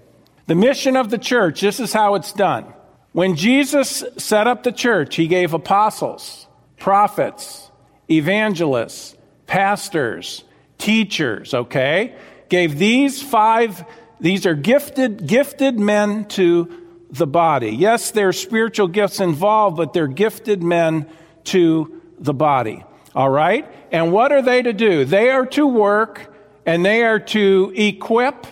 The 0.47 0.55
mission 0.55 0.97
of 0.97 1.11
the 1.11 1.19
church, 1.19 1.61
this 1.61 1.81
is 1.81 1.93
how 1.93 2.15
it's 2.15 2.33
done. 2.33 2.67
When 3.13 3.37
Jesus 3.37 4.05
set 4.19 4.47
up 4.47 4.63
the 4.63 4.73
church, 4.73 5.17
he 5.17 5.27
gave 5.27 5.55
apostles, 5.55 6.47
prophets, 6.79 7.71
evangelists, 8.11 9.17
pastors, 9.47 10.45
teachers, 10.77 11.55
okay? 11.55 12.15
Gave 12.51 12.79
these 12.79 13.23
five, 13.23 13.85
these 14.21 14.45
are 14.45 14.55
gifted, 14.55 15.27
gifted 15.27 15.79
men 15.79 16.27
to 16.27 16.86
the 17.11 17.27
body. 17.27 17.71
Yes, 17.71 18.11
there 18.11 18.29
are 18.29 18.33
spiritual 18.33 18.89
gifts 18.89 19.21
involved, 19.21 19.77
but 19.77 19.93
they're 19.93 20.07
gifted 20.07 20.63
men 20.63 21.09
to 21.45 22.01
the 22.19 22.35
body. 22.35 22.85
All 23.15 23.31
right? 23.31 23.71
And 23.93 24.13
what 24.13 24.33
are 24.33 24.43
they 24.43 24.63
to 24.63 24.73
do? 24.73 25.05
They 25.05 25.31
are 25.31 25.47
to 25.47 25.67
work 25.67 26.35
and 26.67 26.85
they 26.85 27.05
are 27.05 27.21
to 27.21 27.73
equip 27.75 28.47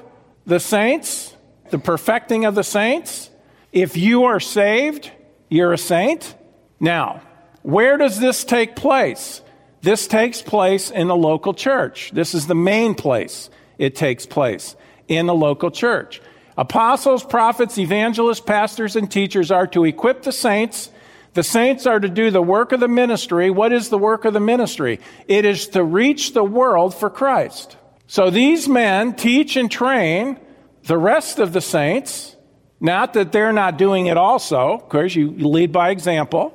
the 0.47 0.61
saints, 0.61 1.35
the 1.71 1.79
perfecting 1.79 2.45
of 2.45 2.55
the 2.55 2.63
saints. 2.63 3.31
If 3.73 3.97
you 3.97 4.25
are 4.25 4.41
saved, 4.41 5.11
you're 5.49 5.73
a 5.73 5.79
saint. 5.79 6.35
Now, 6.79 7.23
where 7.63 7.97
does 7.97 8.21
this 8.21 8.45
take 8.45 8.77
place? 8.77 9.43
This 9.83 10.07
takes 10.07 10.41
place 10.41 10.91
in 10.91 11.11
a 11.11 11.15
local 11.15 11.53
church. 11.53 12.13
This 12.13 12.35
is 12.35 12.47
the 12.47 12.55
main 12.55 12.95
place 12.95 13.51
it 13.77 13.97
takes 13.97 14.25
place 14.25 14.77
in 15.09 15.29
a 15.29 15.35
local 15.35 15.71
church. 15.71 16.23
Apostles, 16.57 17.25
prophets, 17.25 17.79
evangelists, 17.79 18.41
pastors, 18.41 18.97
and 18.97 19.11
teachers 19.11 19.51
are 19.51 19.67
to 19.69 19.85
equip 19.85 20.23
the 20.23 20.33
saints 20.33 20.91
the 21.35 21.43
saints 21.43 21.85
are 21.85 21.99
to 21.99 22.09
do 22.09 22.31
the 22.31 22.41
work 22.41 22.71
of 22.71 22.81
the 22.81 22.89
ministry. 22.89 23.51
What 23.51 23.73
is 23.73 23.89
the 23.89 23.99
work 23.99 24.25
of 24.25 24.33
the 24.33 24.41
ministry? 24.41 25.01
It 25.27 25.45
is 25.45 25.69
to 25.69 25.83
reach 25.83 26.33
the 26.33 26.45
world 26.45 26.95
for 26.95 27.11
Christ. 27.11 27.77
So 28.07 28.31
these 28.31 28.69
men 28.69 29.15
teach 29.15 29.57
and 29.57 29.71
train 29.71 30.39
the 30.85 30.97
rest 30.97 31.41
of 31.41 31.53
the 31.53 31.61
saints. 31.61 32.37
Not 32.81 33.15
that 33.15 33.33
they're 33.33 33.53
not 33.53 33.79
doing 33.79 34.07
it 34.07 34.17
also, 34.17 34.75
of 34.75 34.89
course, 34.89 35.15
you 35.15 35.31
lead 35.31 35.73
by 35.73 35.91
example, 35.91 36.55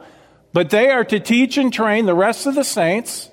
but 0.54 0.70
they 0.70 0.90
are 0.90 1.04
to 1.06 1.20
teach 1.20 1.58
and 1.58 1.74
train 1.74 2.06
the 2.06 2.16
rest 2.16 2.46
of 2.46 2.56
the 2.56 2.64
saints 2.64 3.29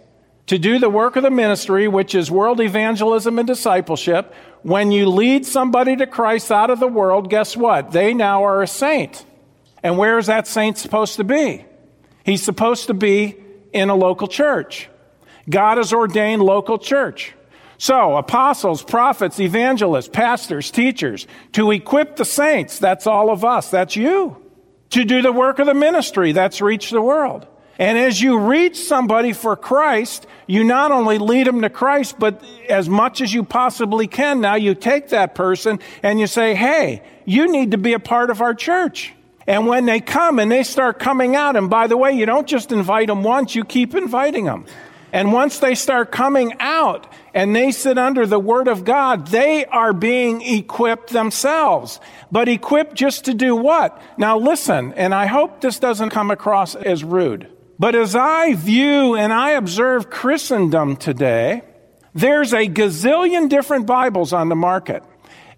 to 0.46 0.58
do 0.58 0.78
the 0.78 0.90
work 0.90 1.16
of 1.16 1.22
the 1.22 1.30
ministry, 1.30 1.88
which 1.88 2.14
is 2.14 2.30
world 2.30 2.60
evangelism 2.60 3.38
and 3.38 3.46
discipleship. 3.46 4.32
When 4.62 4.92
you 4.92 5.08
lead 5.08 5.44
somebody 5.44 5.96
to 5.96 6.06
Christ 6.06 6.52
out 6.52 6.70
of 6.70 6.80
the 6.80 6.88
world, 6.88 7.30
guess 7.30 7.56
what? 7.56 7.90
They 7.90 8.14
now 8.14 8.44
are 8.44 8.62
a 8.62 8.66
saint. 8.66 9.24
And 9.82 9.98
where 9.98 10.18
is 10.18 10.26
that 10.26 10.46
saint 10.46 10.78
supposed 10.78 11.16
to 11.16 11.24
be? 11.24 11.64
He's 12.24 12.42
supposed 12.42 12.86
to 12.88 12.94
be 12.94 13.36
in 13.72 13.90
a 13.90 13.94
local 13.94 14.28
church. 14.28 14.88
God 15.48 15.78
has 15.78 15.92
ordained 15.92 16.42
local 16.42 16.78
church. 16.78 17.34
So, 17.78 18.16
apostles, 18.16 18.82
prophets, 18.82 19.38
evangelists, 19.38 20.08
pastors, 20.08 20.70
teachers, 20.70 21.26
to 21.52 21.70
equip 21.70 22.16
the 22.16 22.24
saints, 22.24 22.78
that's 22.78 23.06
all 23.06 23.30
of 23.30 23.44
us, 23.44 23.70
that's 23.70 23.96
you. 23.96 24.42
To 24.90 25.04
do 25.04 25.20
the 25.20 25.32
work 25.32 25.58
of 25.58 25.66
the 25.66 25.74
ministry, 25.74 26.32
that's 26.32 26.60
reach 26.60 26.90
the 26.90 27.02
world. 27.02 27.46
And 27.78 27.98
as 27.98 28.20
you 28.20 28.38
reach 28.38 28.78
somebody 28.78 29.32
for 29.32 29.54
Christ, 29.54 30.26
you 30.46 30.64
not 30.64 30.92
only 30.92 31.18
lead 31.18 31.46
them 31.46 31.60
to 31.60 31.68
Christ, 31.68 32.18
but 32.18 32.42
as 32.68 32.88
much 32.88 33.20
as 33.20 33.34
you 33.34 33.44
possibly 33.44 34.06
can, 34.06 34.40
now 34.40 34.54
you 34.54 34.74
take 34.74 35.10
that 35.10 35.34
person 35.34 35.78
and 36.02 36.18
you 36.18 36.26
say, 36.26 36.54
hey, 36.54 37.02
you 37.26 37.50
need 37.50 37.72
to 37.72 37.78
be 37.78 37.92
a 37.92 37.98
part 37.98 38.30
of 38.30 38.40
our 38.40 38.54
church. 38.54 39.12
And 39.46 39.66
when 39.66 39.84
they 39.84 40.00
come 40.00 40.38
and 40.38 40.50
they 40.50 40.62
start 40.62 40.98
coming 40.98 41.36
out, 41.36 41.54
and 41.54 41.68
by 41.68 41.86
the 41.86 41.96
way, 41.96 42.12
you 42.12 42.26
don't 42.26 42.48
just 42.48 42.72
invite 42.72 43.08
them 43.08 43.22
once, 43.22 43.54
you 43.54 43.64
keep 43.64 43.94
inviting 43.94 44.44
them. 44.44 44.64
And 45.12 45.32
once 45.32 45.60
they 45.60 45.74
start 45.74 46.10
coming 46.10 46.54
out 46.58 47.06
and 47.32 47.54
they 47.54 47.70
sit 47.70 47.96
under 47.96 48.26
the 48.26 48.40
Word 48.40 48.68
of 48.68 48.84
God, 48.84 49.28
they 49.28 49.64
are 49.66 49.92
being 49.92 50.42
equipped 50.42 51.10
themselves. 51.10 52.00
But 52.32 52.48
equipped 52.48 52.94
just 52.94 53.26
to 53.26 53.34
do 53.34 53.54
what? 53.54 54.00
Now 54.18 54.38
listen, 54.38 54.92
and 54.94 55.14
I 55.14 55.26
hope 55.26 55.60
this 55.60 55.78
doesn't 55.78 56.10
come 56.10 56.30
across 56.30 56.74
as 56.74 57.04
rude. 57.04 57.48
But 57.78 57.94
as 57.94 58.16
I 58.16 58.54
view 58.54 59.16
and 59.16 59.32
I 59.32 59.50
observe 59.50 60.08
Christendom 60.08 60.96
today, 60.96 61.62
there's 62.14 62.54
a 62.54 62.66
gazillion 62.68 63.48
different 63.48 63.86
Bibles 63.86 64.32
on 64.32 64.48
the 64.48 64.56
market. 64.56 65.02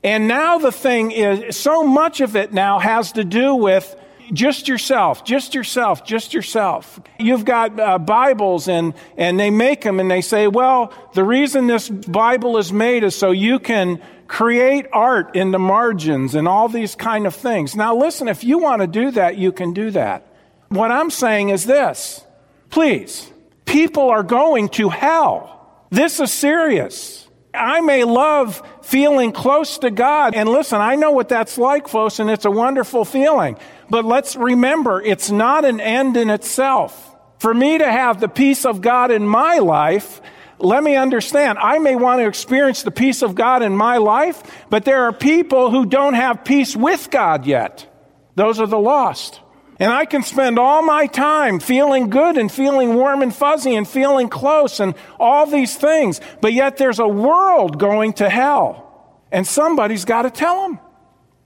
And 0.03 0.27
now 0.27 0.59
the 0.59 0.73
thing 0.73 1.13
is, 1.13 1.57
so 1.57 1.85
much 1.85 2.21
of 2.21 2.35
it 2.35 2.53
now 2.53 2.79
has 2.79 3.13
to 3.13 3.25
do 3.25 3.55
with 3.55 3.95
just 4.33 4.69
yourself, 4.69 5.25
just 5.25 5.55
yourself, 5.55 6.05
just 6.05 6.35
yourself. 6.35 7.01
You've 7.19 7.45
got 7.45 7.79
uh, 7.79 7.99
Bibles 7.99 8.69
and, 8.69 8.95
and 9.17 9.39
they 9.39 9.51
make 9.51 9.83
them 9.83 10.01
and 10.01 10.11
they 10.11 10.21
say, 10.21 10.49
well, 10.49 10.93
the 11.15 11.25
reason 11.25 11.67
this 11.67 11.89
Bible 11.89 12.59
is 12.59 12.73
made 12.73 13.05
is 13.05 13.15
so 13.15 13.31
you 13.31 13.59
can 13.59 14.03
create 14.27 14.87
art 14.93 15.35
in 15.35 15.53
the 15.53 15.59
margins 15.59 16.35
and 16.35 16.47
all 16.47 16.69
these 16.69 16.95
kind 16.95 17.27
of 17.27 17.35
things. 17.35 17.75
Now 17.75 17.97
listen, 17.97 18.29
if 18.29 18.45
you 18.45 18.59
want 18.59 18.83
to 18.83 18.87
do 18.87 19.11
that, 19.13 19.39
you 19.39 19.53
can 19.53 19.73
do 19.73 19.91
that. 19.93 20.28
What 20.69 20.91
I'm 20.91 21.11
saying 21.11 21.49
is 21.51 21.65
this. 21.65 22.23
Please, 22.71 23.31
people 23.65 24.11
are 24.11 24.23
going 24.23 24.69
to 24.71 24.89
hell. 24.89 25.87
This 25.91 26.21
is 26.21 26.33
serious. 26.33 27.27
I 27.55 27.81
may 27.81 28.05
love 28.05 28.63
feeling 28.83 29.33
close 29.33 29.79
to 29.79 29.91
God. 29.91 30.35
And 30.35 30.49
listen, 30.49 30.81
I 30.81 30.97
know 30.97 31.13
what 31.13 31.29
that's 31.29 31.59
like, 31.59 31.89
folks, 31.89 32.19
and 32.19 32.31
it's 32.31 32.45
a 32.45 32.51
wonderful 32.51 33.05
feeling. 33.05 33.57
But 33.89 34.05
let's 34.05 34.37
remember, 34.37 35.01
it's 35.01 35.31
not 35.31 35.65
an 35.65 35.81
end 35.81 36.17
in 36.17 36.31
itself. 36.31 37.17
For 37.39 37.55
me 37.55 37.79
to 37.79 37.91
have 37.91 38.21
the 38.21 38.29
peace 38.29 38.67
of 38.67 38.81
God 38.81 39.11
in 39.11 39.27
my 39.27 39.59
life, 39.59 40.21
let 40.59 40.83
me 40.83 40.97
understand. 40.97 41.59
I 41.59 41.79
may 41.79 41.95
want 41.95 42.21
to 42.21 42.27
experience 42.27 42.83
the 42.83 42.91
peace 42.91 43.23
of 43.23 43.35
God 43.35 43.63
in 43.63 43.77
my 43.77 43.99
life, 43.99 44.43
but 44.69 44.85
there 44.85 45.05
are 45.05 45.13
people 45.13 45.71
who 45.71 45.87
don't 45.87 46.15
have 46.15 46.45
peace 46.45 46.77
with 46.77 47.11
God 47.11 47.47
yet. 47.47 47.87
Those 48.35 48.61
are 48.61 48.67
the 48.67 48.79
lost. 48.79 49.41
And 49.81 49.93
I 49.93 50.07
can 50.07 50.23
spend 50.23 50.59
all 50.59 50.83
my 50.83 51.07
time 51.07 51.61
feeling 51.61 52.11
good 52.11 52.37
and 52.37 52.51
feeling 52.51 52.95
warm 52.95 53.23
and 53.23 53.35
fuzzy 53.35 53.77
and 53.77 53.87
feeling 53.87 54.29
close 54.29 54.81
and 54.81 54.95
all 55.21 55.47
these 55.47 55.77
things. 55.77 56.21
But 56.41 56.53
yet 56.53 56.79
there's 56.79 56.99
a 56.99 57.07
world 57.07 57.79
going 57.79 58.15
to 58.15 58.29
hell. 58.29 59.23
And 59.31 59.47
somebody's 59.47 60.05
got 60.05 60.23
to 60.23 60.31
tell 60.31 60.63
them. 60.63 60.81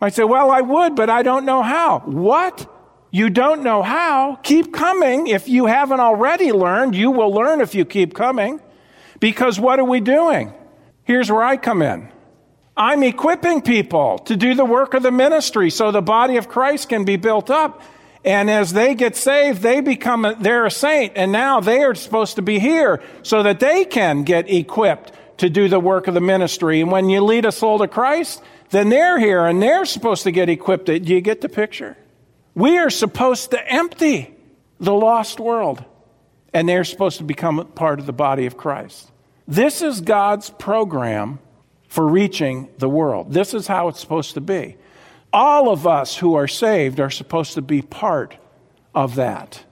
I 0.01 0.09
say, 0.09 0.25
well, 0.25 0.51
I 0.51 0.63
would, 0.63 0.97
but 0.97 1.11
I 1.11 1.23
don't 1.23 1.45
know 1.45 1.63
how. 1.63 2.01
What? 2.01 2.69
You 3.11 3.29
don't 3.29 3.63
know 3.63 3.83
how? 3.83 4.37
Keep 4.43 4.73
coming. 4.73 5.27
If 5.27 5.47
you 5.47 5.67
haven't 5.67 6.01
already 6.01 6.51
learned, 6.53 6.97
you 6.97 7.11
will 7.11 7.31
learn 7.31 7.61
if 7.61 7.75
you 7.75 7.85
keep 7.85 8.15
coming. 8.15 8.61
Because 9.21 9.61
what 9.61 9.79
are 9.79 9.85
we 9.85 10.01
doing? 10.01 10.55
Here's 11.05 11.31
where 11.31 11.43
I 11.43 11.59
come 11.59 11.83
in. 11.83 12.09
I'm 12.77 13.03
equipping 13.03 13.61
people 13.61 14.19
to 14.21 14.37
do 14.37 14.55
the 14.55 14.65
work 14.65 14.95
of 14.95 15.03
the 15.03 15.11
ministry 15.11 15.69
so 15.69 15.91
the 15.91 16.01
body 16.01 16.39
of 16.39 16.49
Christ 16.49 16.89
can 16.89 17.05
be 17.05 17.17
built 17.17 17.51
up. 17.51 17.83
And 18.25 18.49
as 18.49 18.73
they 18.73 18.95
get 18.95 19.17
saved, 19.17 19.63
they 19.63 19.81
become, 19.81 20.25
a, 20.25 20.35
they're 20.35 20.67
a 20.67 20.71
saint. 20.71 21.15
And 21.17 21.33
now 21.33 21.61
they 21.61 21.83
are 21.83 21.95
supposed 21.95 22.37
to 22.37 22.43
be 22.43 22.59
here 22.59 23.03
so 23.23 23.43
that 23.43 23.59
they 23.59 23.85
can 23.85 24.23
get 24.23 24.49
equipped 24.49 25.13
to 25.39 25.51
do 25.51 25.69
the 25.69 25.81
work 25.81 26.07
of 26.07 26.15
the 26.15 26.21
ministry. 26.21 26.81
And 26.81 26.93
when 26.93 27.09
you 27.09 27.21
lead 27.23 27.45
a 27.45 27.53
soul 27.53 27.79
to 27.81 27.89
Christ, 27.89 28.41
then 28.71 28.91
they're 28.91 29.19
here 29.19 29.45
and 29.45 29.61
they're 29.61 29.85
supposed 29.85 30.23
to 30.23 30.31
get 30.31 30.49
equipped. 30.49 30.87
Do 30.87 30.95
you 30.95 31.21
get 31.21 31.41
the 31.41 31.49
picture? 31.49 31.97
We 32.55 32.79
are 32.79 32.91
supposed 32.91 33.51
to 33.51 33.73
empty 33.73 34.35
the 34.79 34.95
lost 34.95 35.41
world. 35.41 35.85
And 36.55 36.69
they're 36.69 36.85
supposed 36.85 37.19
to 37.19 37.25
become 37.25 37.67
part 37.75 37.99
of 37.99 38.07
the 38.07 38.13
body 38.13 38.47
of 38.47 38.57
Christ. 38.57 39.11
This 39.49 39.83
is 39.83 40.01
God's 40.01 40.51
program 40.51 41.41
for 41.89 42.07
reaching 42.07 42.69
the 42.79 42.89
world. 42.89 43.33
This 43.33 43.53
is 43.55 43.67
how 43.67 43.89
it's 43.89 44.01
supposed 44.01 44.35
to 44.35 44.41
be 44.41 44.77
all 45.33 45.71
of 45.71 45.87
us 45.87 46.17
who 46.17 46.35
are 46.35 46.49
saved 46.49 47.01
are 47.01 47.11
supposed 47.11 47.55
to 47.55 47.63
be 47.63 47.83
part 47.83 48.37
of 48.95 49.15
that. 49.17 49.65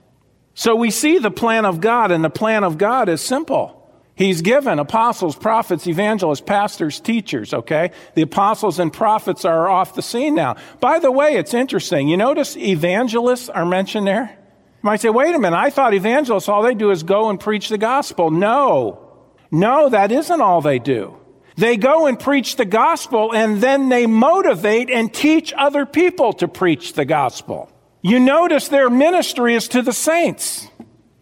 So 0.53 0.75
we 0.75 0.91
see 0.91 1.17
the 1.17 1.31
plan 1.31 1.65
of 1.65 1.81
God, 1.81 2.11
and 2.11 2.23
the 2.23 2.29
plan 2.29 2.63
of 2.63 2.77
God 2.77 3.09
is 3.09 3.21
simple. 3.21 3.77
He's 4.15 4.41
given 4.41 4.77
apostles, 4.77 5.35
prophets, 5.35 5.87
evangelists, 5.87 6.41
pastors, 6.41 6.99
teachers, 6.99 7.53
okay? 7.53 7.91
The 8.13 8.21
apostles 8.23 8.77
and 8.77 8.91
prophets 8.91 9.45
are 9.45 9.67
off 9.69 9.95
the 9.95 10.01
scene 10.01 10.35
now. 10.35 10.57
By 10.79 10.99
the 10.99 11.11
way, 11.11 11.35
it's 11.35 11.53
interesting. 11.53 12.07
You 12.07 12.17
notice 12.17 12.57
evangelists 12.57 13.49
are 13.49 13.65
mentioned 13.65 14.07
there? 14.07 14.37
You 14.37 14.83
might 14.83 15.01
say, 15.01 15.09
wait 15.09 15.33
a 15.33 15.39
minute, 15.39 15.57
I 15.57 15.69
thought 15.69 15.93
evangelists, 15.93 16.49
all 16.49 16.61
they 16.61 16.75
do 16.75 16.91
is 16.91 17.03
go 17.03 17.29
and 17.29 17.39
preach 17.39 17.69
the 17.69 17.77
gospel. 17.77 18.29
No. 18.29 19.07
No, 19.49 19.89
that 19.89 20.11
isn't 20.11 20.41
all 20.41 20.61
they 20.61 20.79
do. 20.79 21.17
They 21.57 21.77
go 21.77 22.07
and 22.07 22.19
preach 22.19 22.55
the 22.55 22.65
gospel 22.65 23.33
and 23.33 23.61
then 23.61 23.89
they 23.89 24.07
motivate 24.07 24.89
and 24.89 25.13
teach 25.13 25.53
other 25.57 25.85
people 25.85 26.33
to 26.33 26.47
preach 26.47 26.93
the 26.93 27.05
gospel. 27.05 27.71
You 28.01 28.19
notice 28.19 28.67
their 28.67 28.89
ministry 28.89 29.55
is 29.55 29.67
to 29.69 29.81
the 29.81 29.93
saints. 29.93 30.67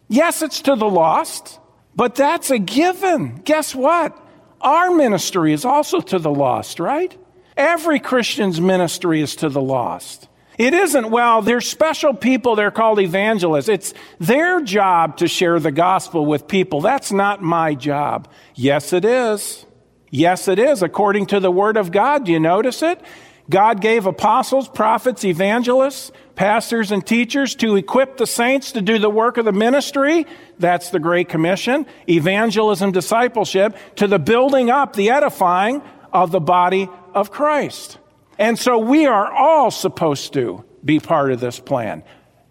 Yes, 0.07 0.41
it's 0.41 0.61
to 0.61 0.75
the 0.75 0.89
lost, 0.89 1.59
but 1.95 2.15
that's 2.15 2.51
a 2.51 2.59
given. 2.59 3.41
Guess 3.43 3.75
what? 3.75 4.17
Our 4.61 4.91
ministry 4.91 5.53
is 5.53 5.65
also 5.65 6.01
to 6.01 6.19
the 6.19 6.31
lost, 6.31 6.79
right? 6.79 7.15
Every 7.55 7.99
Christian's 7.99 8.61
ministry 8.61 9.21
is 9.21 9.35
to 9.37 9.49
the 9.49 9.61
lost. 9.61 10.27
It 10.57 10.73
isn't, 10.73 11.09
well, 11.09 11.41
they're 11.41 11.61
special 11.61 12.13
people, 12.13 12.55
they're 12.55 12.71
called 12.71 12.99
evangelists. 12.99 13.69
It's 13.69 13.93
their 14.19 14.61
job 14.61 15.17
to 15.17 15.27
share 15.27 15.57
the 15.59 15.71
gospel 15.71 16.25
with 16.25 16.49
people. 16.49 16.81
That's 16.81 17.13
not 17.13 17.41
my 17.41 17.75
job. 17.75 18.27
Yes, 18.55 18.91
it 18.91 19.05
is. 19.05 19.65
Yes, 20.09 20.47
it 20.47 20.59
is. 20.59 20.81
According 20.81 21.27
to 21.27 21.39
the 21.39 21.51
Word 21.51 21.77
of 21.77 21.91
God, 21.91 22.25
do 22.25 22.31
you 22.31 22.39
notice 22.39 22.81
it? 22.81 23.01
God 23.49 23.81
gave 23.81 24.05
apostles, 24.05 24.69
prophets, 24.69 25.25
evangelists, 25.25 26.11
pastors, 26.35 26.91
and 26.91 27.05
teachers 27.05 27.55
to 27.55 27.75
equip 27.75 28.17
the 28.17 28.27
saints 28.27 28.73
to 28.73 28.81
do 28.81 28.99
the 28.99 29.09
work 29.09 29.37
of 29.37 29.45
the 29.45 29.51
ministry. 29.51 30.27
That's 30.59 30.91
the 30.91 30.99
Great 30.99 31.29
Commission. 31.29 31.87
Evangelism, 32.07 32.91
discipleship, 32.91 33.75
to 33.95 34.07
the 34.07 34.19
building 34.19 34.69
up, 34.69 34.93
the 34.93 35.09
edifying 35.09 35.81
of 36.13 36.31
the 36.31 36.39
body 36.39 36.89
of 37.13 37.31
Christ. 37.31 37.97
And 38.37 38.57
so 38.57 38.77
we 38.77 39.07
are 39.07 39.31
all 39.31 39.71
supposed 39.71 40.33
to 40.33 40.63
be 40.85 40.99
part 40.99 41.31
of 41.31 41.39
this 41.39 41.59
plan. 41.59 42.03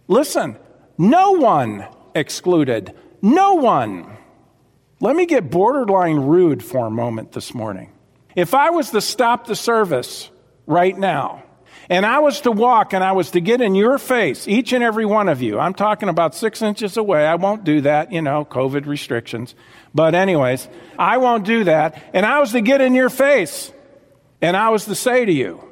Listen, 0.08 0.56
no 0.98 1.32
one 1.32 1.86
excluded. 2.14 2.94
No 3.22 3.54
one. 3.54 4.17
Let 5.00 5.14
me 5.14 5.26
get 5.26 5.50
borderline 5.50 6.16
rude 6.16 6.62
for 6.62 6.86
a 6.86 6.90
moment 6.90 7.32
this 7.32 7.54
morning. 7.54 7.92
If 8.34 8.52
I 8.52 8.70
was 8.70 8.90
to 8.90 9.00
stop 9.00 9.46
the 9.46 9.54
service 9.54 10.28
right 10.66 10.96
now, 10.96 11.44
and 11.90 12.04
I 12.04 12.18
was 12.18 12.42
to 12.42 12.50
walk 12.50 12.92
and 12.92 13.02
I 13.02 13.12
was 13.12 13.30
to 13.30 13.40
get 13.40 13.60
in 13.60 13.74
your 13.74 13.98
face, 13.98 14.46
each 14.46 14.72
and 14.72 14.84
every 14.84 15.06
one 15.06 15.28
of 15.28 15.40
you, 15.40 15.58
I'm 15.58 15.72
talking 15.72 16.08
about 16.08 16.34
six 16.34 16.60
inches 16.60 16.96
away. 16.96 17.24
I 17.24 17.36
won't 17.36 17.64
do 17.64 17.80
that, 17.82 18.12
you 18.12 18.20
know, 18.20 18.44
COVID 18.44 18.86
restrictions. 18.86 19.54
But, 19.94 20.14
anyways, 20.14 20.68
I 20.98 21.16
won't 21.18 21.44
do 21.44 21.64
that. 21.64 22.02
And 22.12 22.26
I 22.26 22.40
was 22.40 22.52
to 22.52 22.60
get 22.60 22.80
in 22.80 22.94
your 22.94 23.08
face 23.08 23.72
and 24.42 24.56
I 24.56 24.68
was 24.68 24.84
to 24.84 24.94
say 24.94 25.24
to 25.24 25.32
you, 25.32 25.64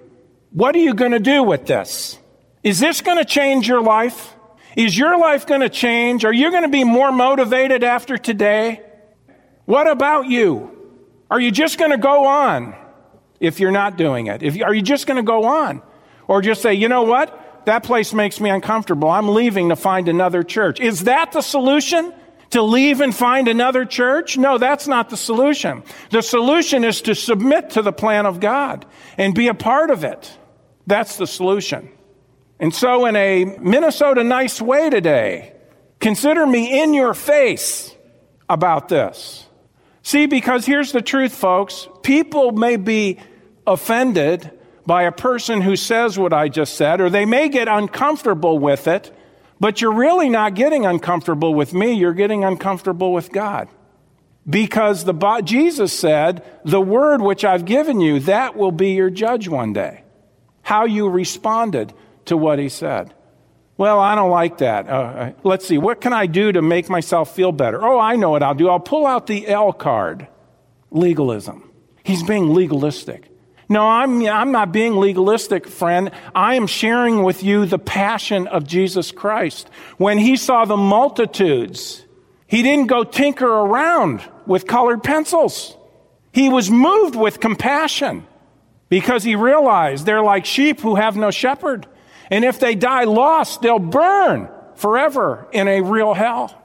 What 0.52 0.74
are 0.74 0.80
you 0.80 0.94
going 0.94 1.12
to 1.12 1.20
do 1.20 1.42
with 1.42 1.66
this? 1.66 2.18
Is 2.62 2.80
this 2.80 3.00
going 3.02 3.18
to 3.18 3.24
change 3.24 3.68
your 3.68 3.82
life? 3.82 4.34
Is 4.76 4.96
your 4.96 5.18
life 5.18 5.46
going 5.46 5.60
to 5.60 5.68
change? 5.68 6.24
Are 6.24 6.32
you 6.32 6.50
going 6.50 6.62
to 6.62 6.68
be 6.68 6.84
more 6.84 7.12
motivated 7.12 7.84
after 7.84 8.16
today? 8.16 8.85
What 9.66 9.88
about 9.88 10.26
you? 10.26 10.70
Are 11.30 11.40
you 11.40 11.50
just 11.50 11.78
going 11.78 11.90
to 11.90 11.98
go 11.98 12.24
on 12.24 12.74
if 13.40 13.60
you're 13.60 13.72
not 13.72 13.96
doing 13.96 14.28
it? 14.28 14.42
If, 14.42 14.60
are 14.62 14.72
you 14.72 14.82
just 14.82 15.06
going 15.06 15.16
to 15.16 15.22
go 15.22 15.44
on? 15.44 15.82
Or 16.28 16.40
just 16.40 16.62
say, 16.62 16.74
you 16.74 16.88
know 16.88 17.02
what? 17.02 17.64
That 17.66 17.82
place 17.82 18.14
makes 18.14 18.40
me 18.40 18.48
uncomfortable. 18.48 19.10
I'm 19.10 19.28
leaving 19.28 19.70
to 19.70 19.76
find 19.76 20.08
another 20.08 20.44
church. 20.44 20.80
Is 20.80 21.04
that 21.04 21.32
the 21.32 21.42
solution? 21.42 22.14
To 22.50 22.62
leave 22.62 23.00
and 23.00 23.14
find 23.14 23.48
another 23.48 23.84
church? 23.84 24.38
No, 24.38 24.56
that's 24.56 24.86
not 24.86 25.10
the 25.10 25.16
solution. 25.16 25.82
The 26.10 26.22
solution 26.22 26.84
is 26.84 27.02
to 27.02 27.14
submit 27.16 27.70
to 27.70 27.82
the 27.82 27.92
plan 27.92 28.24
of 28.24 28.38
God 28.38 28.86
and 29.18 29.34
be 29.34 29.48
a 29.48 29.54
part 29.54 29.90
of 29.90 30.04
it. 30.04 30.32
That's 30.86 31.16
the 31.16 31.26
solution. 31.26 31.90
And 32.60 32.72
so, 32.72 33.04
in 33.06 33.16
a 33.16 33.44
Minnesota 33.44 34.22
nice 34.22 34.62
way 34.62 34.90
today, 34.90 35.54
consider 35.98 36.46
me 36.46 36.80
in 36.82 36.94
your 36.94 37.14
face 37.14 37.94
about 38.48 38.88
this. 38.88 39.46
See, 40.06 40.26
because 40.26 40.64
here's 40.64 40.92
the 40.92 41.02
truth, 41.02 41.34
folks. 41.34 41.88
People 42.04 42.52
may 42.52 42.76
be 42.76 43.18
offended 43.66 44.52
by 44.86 45.02
a 45.02 45.10
person 45.10 45.62
who 45.62 45.74
says 45.74 46.16
what 46.16 46.32
I 46.32 46.48
just 46.48 46.76
said, 46.76 47.00
or 47.00 47.10
they 47.10 47.24
may 47.24 47.48
get 47.48 47.66
uncomfortable 47.66 48.56
with 48.56 48.86
it, 48.86 49.12
but 49.58 49.80
you're 49.80 49.92
really 49.92 50.28
not 50.28 50.54
getting 50.54 50.86
uncomfortable 50.86 51.54
with 51.54 51.74
me, 51.74 51.94
you're 51.94 52.14
getting 52.14 52.44
uncomfortable 52.44 53.12
with 53.12 53.32
God. 53.32 53.68
Because 54.48 55.02
the, 55.06 55.42
Jesus 55.44 55.92
said, 55.92 56.44
the 56.64 56.80
word 56.80 57.20
which 57.20 57.44
I've 57.44 57.64
given 57.64 57.98
you, 57.98 58.20
that 58.20 58.54
will 58.54 58.70
be 58.70 58.92
your 58.92 59.10
judge 59.10 59.48
one 59.48 59.72
day. 59.72 60.04
How 60.62 60.84
you 60.84 61.08
responded 61.08 61.92
to 62.26 62.36
what 62.36 62.60
he 62.60 62.68
said. 62.68 63.12
Well, 63.78 64.00
I 64.00 64.14
don't 64.14 64.30
like 64.30 64.58
that. 64.58 64.88
Uh, 64.88 64.92
uh, 64.92 65.32
let's 65.42 65.66
see, 65.66 65.76
what 65.76 66.00
can 66.00 66.12
I 66.12 66.26
do 66.26 66.50
to 66.52 66.62
make 66.62 66.88
myself 66.88 67.34
feel 67.34 67.52
better? 67.52 67.84
Oh, 67.84 67.98
I 67.98 68.16
know 68.16 68.30
what 68.30 68.42
I'll 68.42 68.54
do. 68.54 68.68
I'll 68.68 68.80
pull 68.80 69.06
out 69.06 69.26
the 69.26 69.46
L 69.46 69.72
card 69.72 70.28
legalism. 70.90 71.70
He's 72.02 72.22
being 72.22 72.54
legalistic. 72.54 73.30
No, 73.68 73.86
I'm, 73.86 74.24
I'm 74.26 74.52
not 74.52 74.72
being 74.72 74.96
legalistic, 74.96 75.66
friend. 75.66 76.12
I 76.34 76.54
am 76.54 76.68
sharing 76.68 77.24
with 77.24 77.42
you 77.42 77.66
the 77.66 77.80
passion 77.80 78.46
of 78.46 78.66
Jesus 78.66 79.10
Christ. 79.10 79.68
When 79.98 80.18
he 80.18 80.36
saw 80.36 80.64
the 80.64 80.76
multitudes, 80.76 82.04
he 82.46 82.62
didn't 82.62 82.86
go 82.86 83.02
tinker 83.02 83.46
around 83.46 84.22
with 84.46 84.66
colored 84.66 85.02
pencils. 85.02 85.76
He 86.32 86.48
was 86.48 86.70
moved 86.70 87.16
with 87.16 87.40
compassion 87.40 88.24
because 88.88 89.24
he 89.24 89.34
realized 89.34 90.06
they're 90.06 90.22
like 90.22 90.44
sheep 90.44 90.80
who 90.80 90.94
have 90.94 91.16
no 91.16 91.32
shepherd. 91.32 91.88
And 92.30 92.44
if 92.44 92.58
they 92.58 92.74
die 92.74 93.04
lost, 93.04 93.62
they'll 93.62 93.78
burn 93.78 94.48
forever 94.74 95.46
in 95.52 95.68
a 95.68 95.80
real 95.80 96.14
hell. 96.14 96.62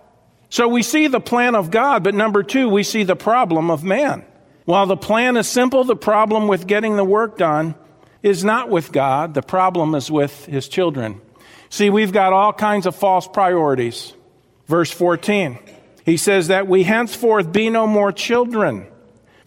So 0.50 0.68
we 0.68 0.84
see 0.84 1.08
the 1.08 1.22
plan 1.22 1.56
of 1.56 1.72
God, 1.72 2.04
but 2.04 2.14
number 2.14 2.44
two, 2.44 2.68
we 2.68 2.84
see 2.84 3.04
the 3.04 3.16
problem 3.16 3.72
of 3.72 3.84
man. 3.84 4.26
While 4.66 4.86
the 4.86 4.98
plan 4.98 5.38
is 5.38 5.48
simple, 5.48 5.84
the 5.84 5.96
problem 5.96 6.48
with 6.48 6.68
getting 6.68 6.98
the 6.98 7.04
work 7.04 7.38
done 7.38 7.76
is 8.22 8.44
not 8.44 8.70
with 8.70 8.92
God. 8.92 9.34
The 9.34 9.42
problem 9.42 9.96
is 9.96 10.12
with 10.12 10.46
his 10.46 10.68
children. 10.68 11.22
See, 11.70 11.90
we've 11.90 12.12
got 12.12 12.34
all 12.34 12.54
kinds 12.54 12.86
of 12.86 12.96
false 12.96 13.28
priorities. 13.28 14.14
Verse 14.68 14.92
14, 14.92 15.58
he 16.06 16.18
says 16.18 16.48
that 16.48 16.68
we 16.68 16.84
henceforth 16.84 17.52
be 17.52 17.70
no 17.70 17.88
more 17.88 18.12
children 18.12 18.88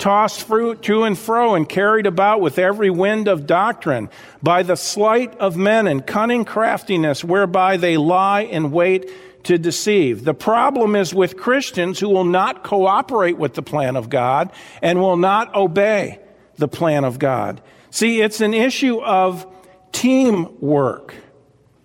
tossed 0.04 0.42
fruit 0.42 0.82
to 0.82 1.04
and 1.04 1.16
fro 1.16 1.54
and 1.54 1.66
carried 1.66 2.04
about 2.04 2.38
with 2.42 2.58
every 2.58 2.90
wind 2.90 3.26
of 3.26 3.46
doctrine 3.46 4.10
by 4.42 4.62
the 4.62 4.76
sleight 4.76 5.34
of 5.36 5.56
men 5.56 5.86
and 5.86 6.06
cunning 6.06 6.44
craftiness 6.44 7.24
whereby 7.24 7.78
they 7.78 7.96
lie 7.96 8.42
in 8.42 8.70
wait 8.70 9.10
to 9.44 9.56
deceive. 9.56 10.22
The 10.22 10.34
problem 10.34 10.94
is 10.94 11.14
with 11.14 11.38
Christians 11.38 11.98
who 11.98 12.10
will 12.10 12.24
not 12.24 12.62
cooperate 12.62 13.38
with 13.38 13.54
the 13.54 13.62
plan 13.62 13.96
of 13.96 14.10
God 14.10 14.52
and 14.82 15.00
will 15.00 15.16
not 15.16 15.54
obey 15.54 16.18
the 16.56 16.68
plan 16.68 17.06
of 17.06 17.18
God. 17.18 17.62
See, 17.88 18.20
it's 18.20 18.42
an 18.42 18.52
issue 18.52 19.00
of 19.00 19.46
teamwork. 19.92 21.14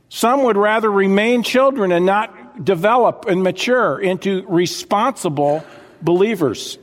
Some 0.09 0.43
would 0.43 0.57
rather 0.57 0.91
remain 0.91 1.41
children 1.41 1.93
and 1.93 2.05
not 2.05 2.65
develop 2.65 3.27
and 3.29 3.43
mature 3.43 3.97
into 3.97 4.45
responsible 4.49 5.63
believers. 6.01 6.77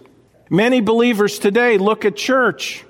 Many 0.49 0.81
believers 0.81 1.39
today 1.39 1.77
look 1.77 2.05
at 2.05 2.17
church 2.17 2.85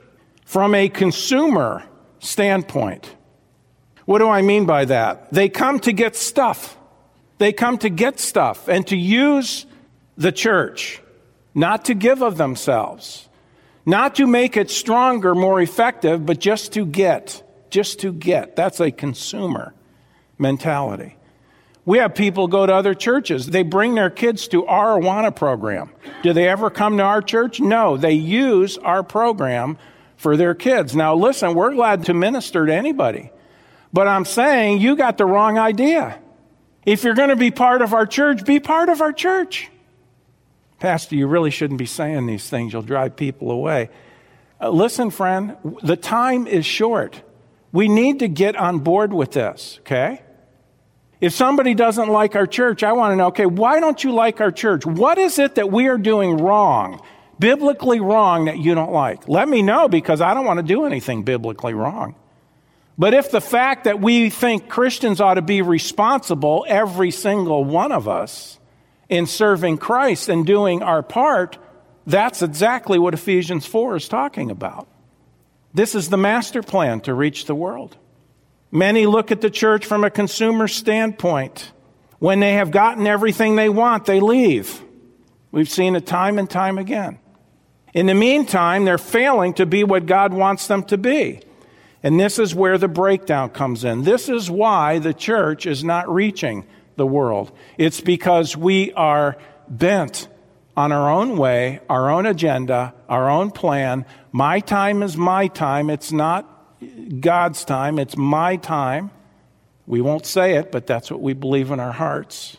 from 0.45 0.75
a 0.75 0.89
consumer 0.89 1.85
standpoint. 2.19 3.15
What 4.05 4.19
do 4.19 4.29
I 4.29 4.43
mean 4.43 4.67
by 4.67 4.85
that? 4.87 5.33
They 5.33 5.49
come 5.49 5.81
to 5.81 5.93
get 5.93 6.17
stuff. 6.17 6.77
They 7.39 7.53
come 7.53 7.79
to 7.79 7.89
get 7.89 8.21
stuff 8.21 8.69
and 8.69 8.87
to 8.89 8.97
use 8.97 9.67
the 10.17 10.33
church, 10.33 11.01
not 11.55 11.87
to 11.87 11.95
give 11.95 12.23
of 12.23 12.37
themselves, 12.37 13.29
not 13.85 14.15
to 14.17 14.27
make 14.27 14.57
it 14.57 14.71
stronger, 14.71 15.35
more 15.35 15.61
effective, 15.61 16.25
but 16.25 16.41
just 16.41 16.73
to 16.75 16.87
get, 16.87 17.43
just 17.71 18.01
to 18.01 18.13
get. 18.13 18.57
That's 18.57 18.81
a 18.81 18.91
consumer 18.91 19.75
mentality. 20.39 21.17
We 21.87 21.99
have 21.99 22.17
people 22.17 22.49
go 22.49 22.67
to 22.67 22.75
other 22.75 22.95
churches. 22.95 23.47
They 23.47 23.63
bring 23.63 23.95
their 23.95 24.11
kids 24.11 24.49
to 24.49 24.67
our 24.67 24.99
Awana 24.99 25.35
program. 25.35 25.91
Do 26.25 26.33
they 26.33 26.49
ever 26.49 26.69
come 26.69 26.97
to 26.97 27.05
our 27.05 27.23
church? 27.23 27.61
No, 27.61 27.97
they 27.97 28.13
use 28.13 28.77
our 28.77 29.05
program 29.05 29.79
for 30.17 30.37
their 30.37 30.55
kids. 30.55 30.97
Now, 30.97 31.15
listen, 31.15 31.55
we're 31.55 31.75
glad 31.75 32.07
to 32.07 32.15
minister 32.15 32.67
to 32.67 32.75
anybody. 32.75 33.31
But 33.93 34.09
I'm 34.09 34.25
saying 34.25 34.81
you 34.81 34.97
got 34.97 35.17
the 35.17 35.27
wrong 35.27 35.59
idea. 35.59 36.19
If 36.85 37.05
you're 37.05 37.15
going 37.15 37.29
to 37.29 37.37
be 37.37 37.53
part 37.53 37.83
of 37.83 37.95
our 37.95 38.05
church, 38.05 38.45
be 38.45 38.59
part 38.59 38.89
of 38.89 39.01
our 39.01 39.13
church. 39.13 39.71
Pastor, 40.81 41.15
you 41.15 41.29
really 41.29 41.51
shouldn't 41.51 41.79
be 41.79 41.87
saying 41.87 42.27
these 42.27 42.49
things. 42.51 42.73
You'll 42.73 42.83
drive 42.83 43.15
people 43.15 43.53
away. 43.53 43.91
Uh, 44.61 44.71
listen, 44.71 45.11
friend, 45.11 45.57
the 45.83 45.97
time 45.97 46.49
is 46.49 46.67
short. 46.67 47.23
We 47.71 47.89
need 47.89 48.19
to 48.19 48.29
get 48.29 48.57
on 48.57 48.81
board 48.81 49.13
with 49.13 49.33
this, 49.33 49.79
okay? 49.81 50.23
If 51.21 51.33
somebody 51.33 51.75
doesn't 51.75 52.09
like 52.09 52.37
our 52.37 52.47
church, 52.47 52.83
I 52.83 52.93
want 52.93 53.13
to 53.13 53.17
know, 53.17 53.27
okay, 53.29 53.47
why 53.47 53.81
don't 53.81 54.03
you 54.03 54.13
like 54.13 54.41
our 54.41 54.53
church? 54.53 54.85
What 54.85 55.19
is 55.19 55.39
it 55.39 55.55
that 55.55 55.73
we 55.73 55.89
are 55.89 55.97
doing 55.97 56.37
wrong, 56.37 57.01
biblically 57.39 58.01
wrong, 58.01 58.47
that 58.47 58.59
you 58.59 58.75
don't 58.75 58.93
like? 58.93 59.27
Let 59.29 59.49
me 59.49 59.63
know 59.63 59.89
because 59.89 60.21
I 60.21 60.35
don't 60.35 60.45
want 60.45 60.59
to 60.59 60.63
do 60.63 60.85
anything 60.85 61.23
biblically 61.23 61.73
wrong. 61.73 62.15
But 62.99 63.15
if 63.15 63.31
the 63.31 63.41
fact 63.41 63.85
that 63.85 64.01
we 64.01 64.31
think 64.31 64.69
Christians 64.69 65.21
ought 65.21 65.35
to 65.35 65.43
be 65.43 65.63
responsible, 65.63 66.65
every 66.69 67.11
single 67.11 67.65
one 67.65 67.93
of 67.93 68.09
us, 68.09 68.59
in 69.09 69.27
serving 69.27 69.79
Christ 69.79 70.29
and 70.29 70.45
doing 70.45 70.83
our 70.83 71.03
part, 71.03 71.59
that's 72.07 72.43
exactly 72.43 72.99
what 72.99 73.15
Ephesians 73.15 73.67
4 73.67 73.97
is 73.97 74.09
talking 74.09 74.51
about. 74.51 74.89
This 75.75 75.95
is 75.95 76.09
the 76.09 76.17
master 76.17 76.63
plan 76.63 77.01
to 77.03 77.15
reach 77.15 77.45
the 77.45 77.55
world. 77.55 77.97
Many 78.71 79.07
look 79.07 79.31
at 79.31 79.41
the 79.41 79.51
church 79.51 79.87
from 79.87 80.05
a 80.05 80.11
consumer 80.11 80.69
standpoint. 80.69 81.73
When 82.19 82.41
they 82.41 82.55
have 82.55 82.71
gotten 82.71 83.07
everything 83.07 83.57
they 83.57 83.69
want, 83.69 84.07
they 84.07 84.21
leave. 84.21 84.83
We've 85.53 85.69
seen 85.69 85.97
it 85.97 86.07
time 86.07 86.39
and 86.39 86.49
time 86.49 86.79
again. 86.79 87.19
In 87.95 88.07
the 88.07 88.15
meantime, 88.15 88.85
they're 88.85 88.99
failing 88.99 89.55
to 89.55 89.67
be 89.67 89.85
what 89.85 90.07
God 90.07 90.35
wants 90.35 90.67
them 90.67 90.83
to 90.85 90.99
be. 90.99 91.41
And 92.03 92.21
this 92.21 92.39
is 92.39 92.55
where 92.55 92.79
the 92.79 92.89
breakdown 92.89 93.51
comes 93.51 93.85
in. 93.85 94.03
This 94.03 94.29
is 94.29 94.51
why 94.51 94.99
the 94.99 95.15
church 95.15 95.67
is 95.67 95.83
not 95.83 96.13
reaching 96.13 96.67
the 96.97 97.07
world. 97.07 97.57
It's 97.79 98.01
because 98.01 98.57
we 98.57 98.93
are 98.93 99.37
bent 99.69 100.29
on 100.77 100.93
our 100.93 101.11
own 101.11 101.37
way, 101.39 101.81
our 101.89 102.11
own 102.11 102.27
agenda, 102.27 102.95
our 103.09 103.31
own 103.31 103.51
plan. 103.51 104.05
My 104.31 104.61
time 104.61 105.03
is 105.03 105.17
my 105.17 105.49
time. 105.49 105.89
It's 105.89 106.13
not 106.13 106.56
God's 107.21 107.65
time, 107.65 107.99
it's 107.99 108.17
my 108.17 108.57
time. 108.57 109.11
We 109.87 110.01
won't 110.01 110.27
say 110.27 110.57
it, 110.57 110.73
but 110.73 110.87
that's 110.87 111.11
what 111.11 111.21
we 111.21 111.33
believe 111.33 111.71
in 111.71 111.81
our 111.81 111.93
hearts. 111.93 112.57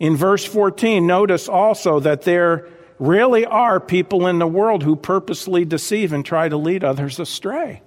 In 0.00 0.16
verse 0.16 0.44
14, 0.44 1.06
notice 1.06 1.48
also 1.48 2.00
that 2.00 2.22
there 2.22 2.68
really 2.98 3.44
are 3.44 3.80
people 3.80 4.26
in 4.26 4.38
the 4.38 4.46
world 4.46 4.82
who 4.82 4.96
purposely 4.96 5.64
deceive 5.64 6.12
and 6.12 6.24
try 6.24 6.48
to 6.48 6.56
lead 6.56 6.84
others 6.84 7.18
astray. 7.18 7.82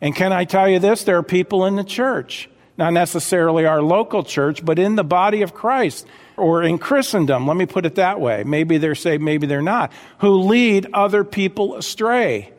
And 0.00 0.14
can 0.14 0.32
I 0.32 0.44
tell 0.44 0.68
you 0.68 0.78
this? 0.78 1.04
There 1.04 1.18
are 1.18 1.22
people 1.22 1.66
in 1.66 1.76
the 1.76 1.84
church, 1.84 2.48
not 2.76 2.92
necessarily 2.92 3.66
our 3.66 3.82
local 3.82 4.22
church, 4.22 4.64
but 4.64 4.78
in 4.78 4.96
the 4.96 5.04
body 5.04 5.42
of 5.42 5.54
Christ 5.54 6.06
or 6.36 6.62
in 6.62 6.78
Christendom, 6.78 7.46
let 7.46 7.56
me 7.56 7.66
put 7.66 7.84
it 7.84 7.96
that 7.96 8.20
way. 8.20 8.44
Maybe 8.44 8.78
they're 8.78 8.94
saved, 8.94 9.22
maybe 9.22 9.46
they're 9.46 9.60
not, 9.60 9.92
who 10.18 10.42
lead 10.42 10.88
other 10.94 11.24
people 11.24 11.76
astray 11.76 12.52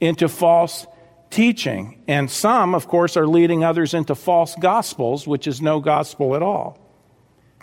into 0.00 0.28
false 0.28 0.86
teaching. 1.34 2.00
And 2.06 2.30
some, 2.30 2.74
of 2.74 2.86
course, 2.86 3.16
are 3.16 3.26
leading 3.26 3.64
others 3.64 3.92
into 3.92 4.14
false 4.14 4.54
gospels, 4.54 5.26
which 5.26 5.46
is 5.46 5.60
no 5.60 5.80
gospel 5.80 6.36
at 6.36 6.42
all. 6.42 6.78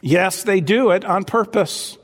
Yes, 0.01 0.43
they 0.43 0.59
do 0.59 0.91
it 0.91 1.05
on 1.05 1.23
purpose. 1.23 1.97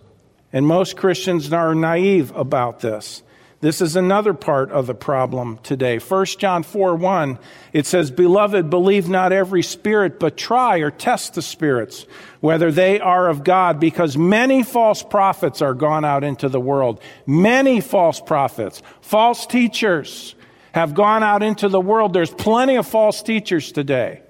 And 0.53 0.65
most 0.65 0.95
Christians 0.95 1.51
are 1.51 1.75
naive 1.75 2.33
about 2.35 2.79
this. 2.79 3.21
This 3.59 3.81
is 3.81 3.95
another 3.95 4.33
part 4.33 4.71
of 4.71 4.85
the 4.85 4.93
problem 4.93 5.57
today. 5.63 5.97
1 5.97 6.25
John 6.37 6.61
4 6.61 6.95
1, 6.95 7.39
it 7.73 7.87
says, 7.87 8.11
Beloved, 8.11 8.69
believe 8.69 9.09
not 9.09 9.33
every 9.33 9.63
spirit, 9.63 10.19
but 10.19 10.37
try 10.37 10.77
or 10.77 10.91
test 10.91 11.33
the 11.33 11.41
spirits, 11.41 12.05
whether 12.39 12.71
they 12.71 12.99
are 12.99 13.27
of 13.27 13.43
God, 13.43 13.79
because 13.79 14.15
many 14.15 14.61
false 14.61 15.01
prophets 15.01 15.61
are 15.61 15.73
gone 15.73 16.05
out 16.05 16.23
into 16.23 16.49
the 16.49 16.59
world. 16.59 17.01
Many 17.25 17.81
false 17.81 18.21
prophets, 18.21 18.83
false 19.01 19.47
teachers 19.47 20.35
have 20.77 20.93
gone 20.93 21.23
out 21.23 21.41
into 21.41 21.67
the 21.69 21.81
world. 21.81 22.13
There's 22.13 22.29
plenty 22.29 22.75
of 22.75 22.87
false 22.87 23.23
teachers 23.23 23.71
today. 23.71 24.21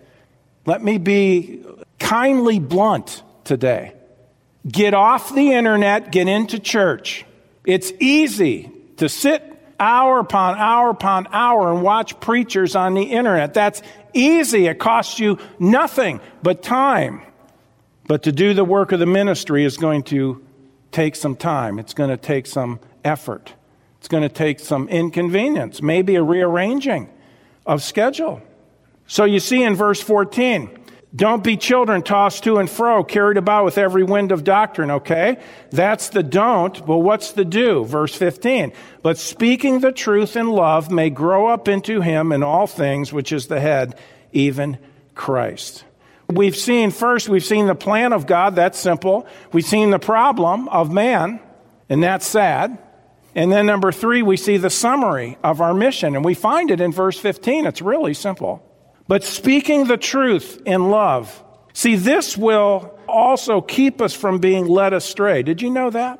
Let 0.66 0.82
me 0.82 0.98
be 0.98 1.62
kindly 2.00 2.60
blunt 2.60 3.22
today. 3.44 3.94
Get 4.66 4.94
off 4.94 5.36
the 5.36 5.52
internet, 5.52 6.10
get 6.10 6.30
into 6.30 6.58
church. 6.58 7.26
It's 7.66 7.92
easy 8.00 8.72
to 8.96 9.10
sit 9.10 9.44
hour 9.78 10.20
upon 10.20 10.58
hour 10.58 10.90
upon 10.90 11.28
hour 11.34 11.74
and 11.74 11.84
watch 11.84 12.18
preachers 12.22 12.78
on 12.78 12.94
the 12.94 13.04
internet. 13.04 13.54
That's 13.54 13.82
easy. 14.14 14.68
It 14.68 14.80
costs 14.80 15.20
you 15.20 15.40
nothing 15.60 16.22
but 16.44 16.64
time. 16.64 17.24
But 18.08 18.24
to 18.24 18.32
do 18.32 18.54
the 18.54 18.64
work 18.64 18.94
of 18.94 19.00
the 19.00 19.06
ministry 19.06 19.66
is 19.66 19.76
going 19.76 20.04
to 20.04 20.42
take 20.94 21.18
some 21.18 21.36
time, 21.36 21.78
it's 21.78 21.94
going 21.94 22.10
to 22.10 22.18
take 22.18 22.48
some 22.48 22.80
effort, 23.04 23.54
it's 24.00 24.08
going 24.08 24.24
to 24.24 24.30
take 24.30 24.60
some 24.60 24.88
inconvenience, 24.90 25.82
maybe 25.82 26.16
a 26.16 26.24
rearranging 26.24 27.10
of 27.66 27.84
schedule. 27.84 28.42
So 29.08 29.24
you 29.24 29.40
see 29.40 29.64
in 29.64 29.76
verse 29.76 30.02
14, 30.02 30.78
don't 31.16 31.44
be 31.44 31.58
children 31.58 32.04
tossed 32.04 32.44
to 32.44 32.58
and 32.58 32.70
fro, 32.70 33.04
carried 33.04 33.38
about 33.38 33.66
with 33.66 33.78
every 33.78 34.04
wind 34.04 34.32
of 34.32 34.44
doctrine, 34.44 34.92
okay? 34.92 35.38
That's 35.72 36.10
the 36.10 36.22
don't, 36.22 36.86
but 36.86 36.98
what's 36.98 37.32
the 37.32 37.46
do? 37.46 37.86
Verse 37.86 38.14
15. 38.14 38.74
But 39.02 39.18
speaking 39.18 39.80
the 39.80 39.94
truth 39.94 40.36
in 40.36 40.50
love 40.50 40.92
may 40.92 41.10
grow 41.10 41.48
up 41.48 41.68
into 41.68 42.02
him 42.02 42.32
in 42.32 42.44
all 42.44 42.68
things, 42.68 43.14
which 43.14 43.32
is 43.32 43.48
the 43.48 43.60
head, 43.60 43.98
even 44.34 44.78
Christ. 45.16 45.86
We've 46.30 46.58
seen 46.58 46.92
first, 46.92 47.30
we've 47.30 47.44
seen 47.44 47.68
the 47.68 47.76
plan 47.76 48.12
of 48.12 48.28
God, 48.28 48.56
that's 48.56 48.78
simple. 48.78 49.26
We've 49.54 49.66
seen 49.66 49.92
the 49.92 50.00
problem 50.00 50.68
of 50.68 50.92
man, 50.92 51.40
and 51.88 52.04
that's 52.04 52.28
sad. 52.28 52.78
And 53.38 53.52
then 53.52 53.67
number 53.67 53.93
three, 53.93 54.21
we 54.21 54.36
see 54.36 54.58
the 54.58 54.69
summary 54.69 55.38
of 55.43 55.62
our 55.62 55.73
mission, 55.73 56.15
and 56.15 56.26
we 56.26 56.34
find 56.34 56.71
it 56.71 56.82
in 56.82 56.91
verse 56.91 57.17
15. 57.17 57.65
It's 57.65 57.82
really 57.82 58.13
simple 58.13 58.63
but 59.08 59.23
speaking 59.23 59.86
the 59.86 59.97
truth 59.97 60.62
in 60.65 60.89
love. 60.89 61.43
See, 61.73 61.95
this 61.95 62.38
will 62.38 63.00
also 63.08 63.62
keep 63.62 64.02
us 64.02 64.13
from 64.13 64.39
being 64.39 64.67
led 64.67 64.93
astray. 64.93 65.43
Did 65.43 65.62
you 65.62 65.69
know 65.69 65.89
that? 65.91 66.19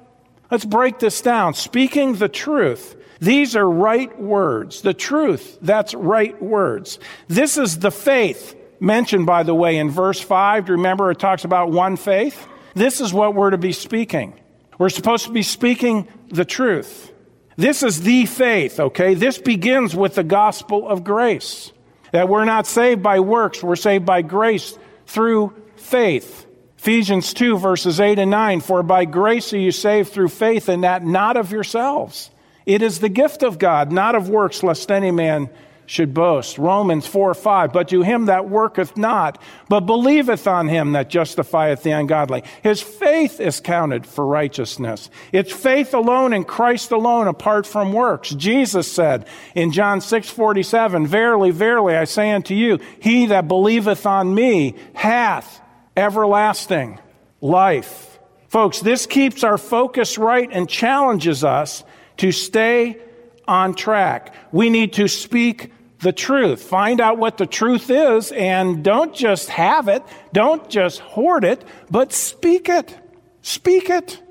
Let's 0.50 0.66
break 0.66 1.00
this 1.00 1.22
down. 1.22 1.54
Speaking 1.54 2.14
the 2.14 2.30
truth. 2.30 2.96
These 3.20 3.56
are 3.56 3.70
right 3.70 4.18
words. 4.22 4.82
The 4.82 4.94
truth, 4.94 5.58
that's 5.62 5.94
right 5.96 6.40
words. 6.42 7.00
This 7.28 7.58
is 7.58 7.80
the 7.80 7.92
faith 7.92 8.56
mentioned, 8.80 9.26
by 9.26 9.44
the 9.44 9.56
way, 9.56 9.78
in 9.78 9.90
verse 9.90 10.22
5. 10.22 10.66
Do 10.66 10.72
you 10.72 10.78
remember 10.78 11.10
it 11.10 11.20
talks 11.20 11.44
about 11.44 11.72
one 11.72 11.98
faith? 11.98 12.48
This 12.76 13.02
is 13.02 13.12
what 13.12 13.34
we're 13.34 13.50
to 13.50 13.58
be 13.58 13.72
speaking. 13.72 14.40
We're 14.78 14.90
supposed 14.90 15.26
to 15.26 15.32
be 15.32 15.44
speaking 15.44 16.08
the 16.30 16.46
truth. 16.46 17.12
This 17.56 17.82
is 17.82 18.02
the 18.02 18.26
faith, 18.28 18.80
okay? 18.80 19.16
This 19.16 19.40
begins 19.40 19.96
with 19.96 20.16
the 20.16 20.24
gospel 20.24 20.88
of 20.88 21.04
grace. 21.04 21.72
That 22.12 22.30
we're 22.30 22.46
not 22.46 22.68
saved 22.68 23.02
by 23.02 23.20
works, 23.20 23.64
we're 23.64 23.76
saved 23.76 24.06
by 24.06 24.22
grace 24.22 24.78
through 25.08 25.54
faith. 25.76 26.46
Ephesians 26.78 27.34
2, 27.34 27.58
verses 27.58 28.00
8 28.00 28.20
and 28.20 28.32
9 28.32 28.62
For 28.62 28.84
by 28.84 29.06
grace 29.06 29.52
are 29.54 29.58
you 29.58 29.72
saved 29.72 30.14
through 30.14 30.30
faith, 30.30 30.70
and 30.70 30.84
that 30.84 31.04
not 31.04 31.36
of 31.36 31.52
yourselves. 31.52 32.30
It 32.66 32.82
is 32.82 33.00
the 33.00 33.10
gift 33.10 33.44
of 33.44 33.58
God, 33.58 33.92
not 33.92 34.14
of 34.14 34.30
works, 34.30 34.62
lest 34.62 34.92
any 34.92 35.12
man 35.12 35.50
should 35.88 36.14
boast. 36.14 36.58
Romans 36.58 37.08
4 37.08 37.34
5. 37.34 37.74
But 37.74 37.88
to 37.88 38.04
him 38.04 38.26
that 38.26 38.48
worketh 38.48 38.96
not, 38.98 39.42
but 39.70 39.82
believeth 39.82 40.46
on 40.46 40.68
him 40.68 40.92
that 40.92 41.10
justifieth 41.10 41.82
the 41.82 41.92
ungodly. 41.92 42.44
His 42.62 42.82
faith 42.82 43.40
is 43.40 43.60
counted 43.60 44.06
for 44.06 44.26
righteousness. 44.26 45.10
It's 45.32 45.52
faith 45.52 45.94
alone 45.94 46.34
in 46.34 46.44
Christ 46.44 46.92
alone 46.92 47.28
apart 47.28 47.66
from 47.66 47.94
works. 47.94 48.30
Jesus 48.30 48.92
said 48.92 49.28
in 49.56 49.72
John 49.72 50.02
6 50.02 50.30
47, 50.30 51.08
Verily, 51.08 51.52
verily, 51.52 51.96
I 51.96 52.04
say 52.04 52.32
unto 52.32 52.54
you, 52.54 52.80
he 53.02 53.28
that 53.28 53.48
believeth 53.48 54.06
on 54.06 54.36
me 54.36 54.76
hath 54.94 55.62
everlasting 55.96 57.00
life. 57.40 58.20
Folks, 58.50 58.82
this 58.82 59.06
keeps 59.06 59.44
our 59.44 59.58
focus 59.58 60.18
right 60.18 60.50
and 60.52 60.70
challenges 60.70 61.46
us 61.46 61.86
to 62.18 62.34
stay 62.34 62.98
on 63.48 63.74
track. 63.74 64.36
We 64.52 64.70
need 64.70 64.94
to 64.94 65.08
speak 65.08 65.72
the 66.00 66.12
truth. 66.12 66.62
Find 66.62 67.02
out 67.02 67.18
what 67.18 67.38
the 67.38 67.46
truth 67.46 67.90
is 67.90 68.32
and 68.32 68.84
don't 68.84 69.14
just 69.14 69.50
have 69.50 69.88
it, 69.88 70.04
don't 70.34 70.70
just 70.70 71.00
hoard 71.00 71.44
it, 71.44 71.64
but 71.90 72.14
speak 72.14 72.70
it. 72.70 72.98
Speak 73.42 73.90
it. 73.90 74.22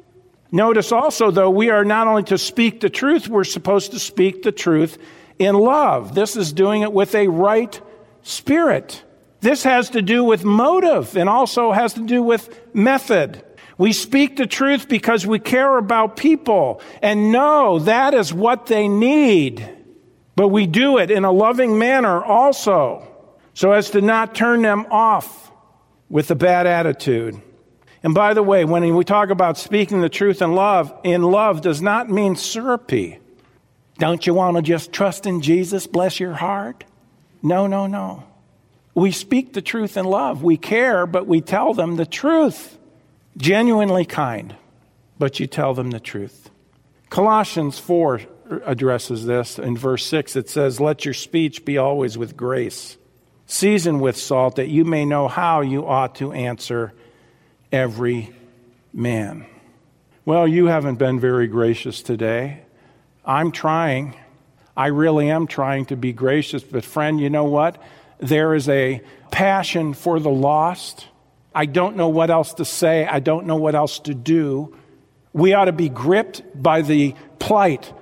Notice 0.52 0.92
also, 0.92 1.31
though, 1.31 1.50
we 1.50 1.70
are 1.70 1.85
not 1.85 2.07
only 2.07 2.22
to 2.24 2.38
speak 2.38 2.81
the 2.81 2.90
truth, 2.90 3.29
we're 3.29 3.44
supposed 3.44 3.90
to 3.92 3.98
speak 3.98 4.42
the 4.42 4.52
truth 4.52 4.98
in 5.38 5.55
love. 5.55 6.14
This 6.14 6.37
is 6.37 6.52
doing 6.52 6.83
it 6.83 6.92
with 6.92 7.14
a 7.14 7.29
right 7.29 7.81
spirit. 8.22 9.02
This 9.40 9.64
has 9.64 9.90
to 9.90 10.02
do 10.02 10.24
with 10.24 10.44
motive 10.44 11.16
and 11.16 11.29
also 11.29 11.72
has 11.72 11.94
to 11.94 12.00
do 12.00 12.22
with 12.22 12.74
method. 12.74 13.42
We 13.79 13.92
speak 13.92 14.37
the 14.37 14.46
truth 14.46 14.88
because 14.88 15.26
we 15.26 15.38
care 15.38 15.76
about 15.76 16.16
people 16.16 16.81
and 17.02 17.31
know 17.31 17.79
that 17.81 18.14
is 18.14 18.33
what 18.33 18.66
they 18.66 18.88
need. 18.88 19.76
But 20.37 20.49
we 20.49 20.66
do 20.66 20.99
it 20.99 21.11
in 21.11 21.25
a 21.25 21.33
loving 21.33 21.79
manner 21.79 22.22
also, 22.22 23.09
so 23.55 23.72
as 23.72 23.90
to 23.90 24.03
not 24.03 24.35
turn 24.35 24.62
them 24.62 24.87
off 24.90 25.51
with 26.11 26.31
a 26.31 26.35
bad 26.35 26.66
attitude. 26.66 27.40
And 28.03 28.14
by 28.14 28.35
the 28.35 28.42
way, 28.42 28.64
when 28.64 28.94
we 28.94 29.05
talk 29.05 29.31
about 29.31 29.57
speaking 29.57 30.03
the 30.03 30.11
truth 30.11 30.42
in 30.42 30.55
love, 30.55 30.94
in 31.03 31.22
love 31.22 31.62
does 31.62 31.81
not 31.81 32.11
mean 32.11 32.37
syrupy. 32.37 33.18
Don't 33.99 34.27
you 34.27 34.35
want 34.35 34.57
to 34.57 34.62
just 34.62 34.92
trust 34.92 35.27
in 35.27 35.40
Jesus, 35.40 35.87
bless 35.87 36.20
your 36.20 36.35
heart? 36.35 36.85
No, 37.42 37.66
no, 37.66 37.87
no. 37.87 38.22
We 38.94 39.12
speak 39.12 39.55
the 39.55 39.62
truth 39.62 39.96
in 39.96 40.05
love. 40.05 40.42
We 40.42 40.57
care, 40.57 41.07
but 41.07 41.27
we 41.27 41.40
tell 41.40 41.72
them 41.72 41.96
the 41.96 42.07
truth. 42.07 42.79
Genuinely 43.37 44.05
kind, 44.05 44.55
but 45.18 45.40
you 45.40 45.46
tell 45.46 45.75
them 45.75 45.90
the 45.90 46.01
truth. 46.01 46.51
Colossians 47.11 47.79
4 47.79 48.20
addresses 48.65 49.27
this. 49.27 49.59
In 49.59 49.77
verse 49.77 50.07
6, 50.07 50.37
it 50.37 50.49
says, 50.49 50.81
Let 50.81 51.05
your 51.05 51.15
speech 51.15 51.65
be 51.65 51.79
always 51.79 52.17
with 52.17 52.37
grace, 52.37 52.97
seasoned 53.47 54.01
with 54.01 54.17
salt, 54.17 54.57
that 54.57 54.69
you 54.69 54.85
may 54.85 55.05
know 55.05 55.29
how 55.29 55.61
you 55.61 55.87
ought 55.87 56.17
to 56.17 56.33
answer 56.33 56.93
every 57.73 58.35
man. 58.93 59.47
Well, 60.25 60.49
you 60.49 60.67
haven't 60.67 60.97
been 60.97 61.21
very 61.21 61.47
gracious 61.47 62.03
today. 62.03 62.63
I'm 63.25 63.53
trying. 63.53 64.17
I 64.77 64.89
really 64.89 65.31
am 65.31 65.47
trying 65.47 65.87
to 65.87 65.97
be 65.97 66.13
gracious. 66.13 66.63
But, 66.63 66.85
friend, 66.85 67.21
you 67.21 67.31
know 67.31 67.45
what? 67.45 67.81
There 68.19 68.55
is 68.55 68.69
a 68.69 69.03
passion 69.31 69.95
for 69.95 70.19
the 70.19 70.31
lost. 70.31 71.07
I 71.55 71.67
don't 71.67 71.97
know 71.97 72.09
what 72.09 72.31
else 72.31 72.55
to 72.55 72.65
say. 72.65 73.07
I 73.07 73.21
don't 73.21 73.47
know 73.47 73.57
what 73.57 73.75
else 73.75 73.99
to 74.01 74.15
do. 74.15 74.77
We 75.33 75.53
ought 75.53 75.67
to 75.67 75.73
be 75.73 75.89
gripped 75.89 76.43
by 76.61 76.83
the 76.83 77.15
plight 77.39 77.93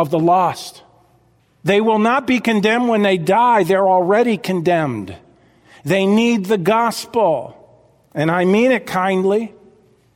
of 0.00 0.10
the 0.10 0.18
lost. 0.18 0.82
They 1.62 1.80
will 1.80 1.98
not 1.98 2.26
be 2.26 2.40
condemned 2.40 2.88
when 2.88 3.02
they 3.02 3.18
die. 3.18 3.64
They're 3.64 3.88
already 3.88 4.38
condemned. 4.38 5.14
They 5.84 6.06
need 6.06 6.46
the 6.46 6.58
gospel. 6.58 7.56
And 8.14 8.30
I 8.30 8.44
mean 8.44 8.72
it 8.72 8.86
kindly, 8.86 9.54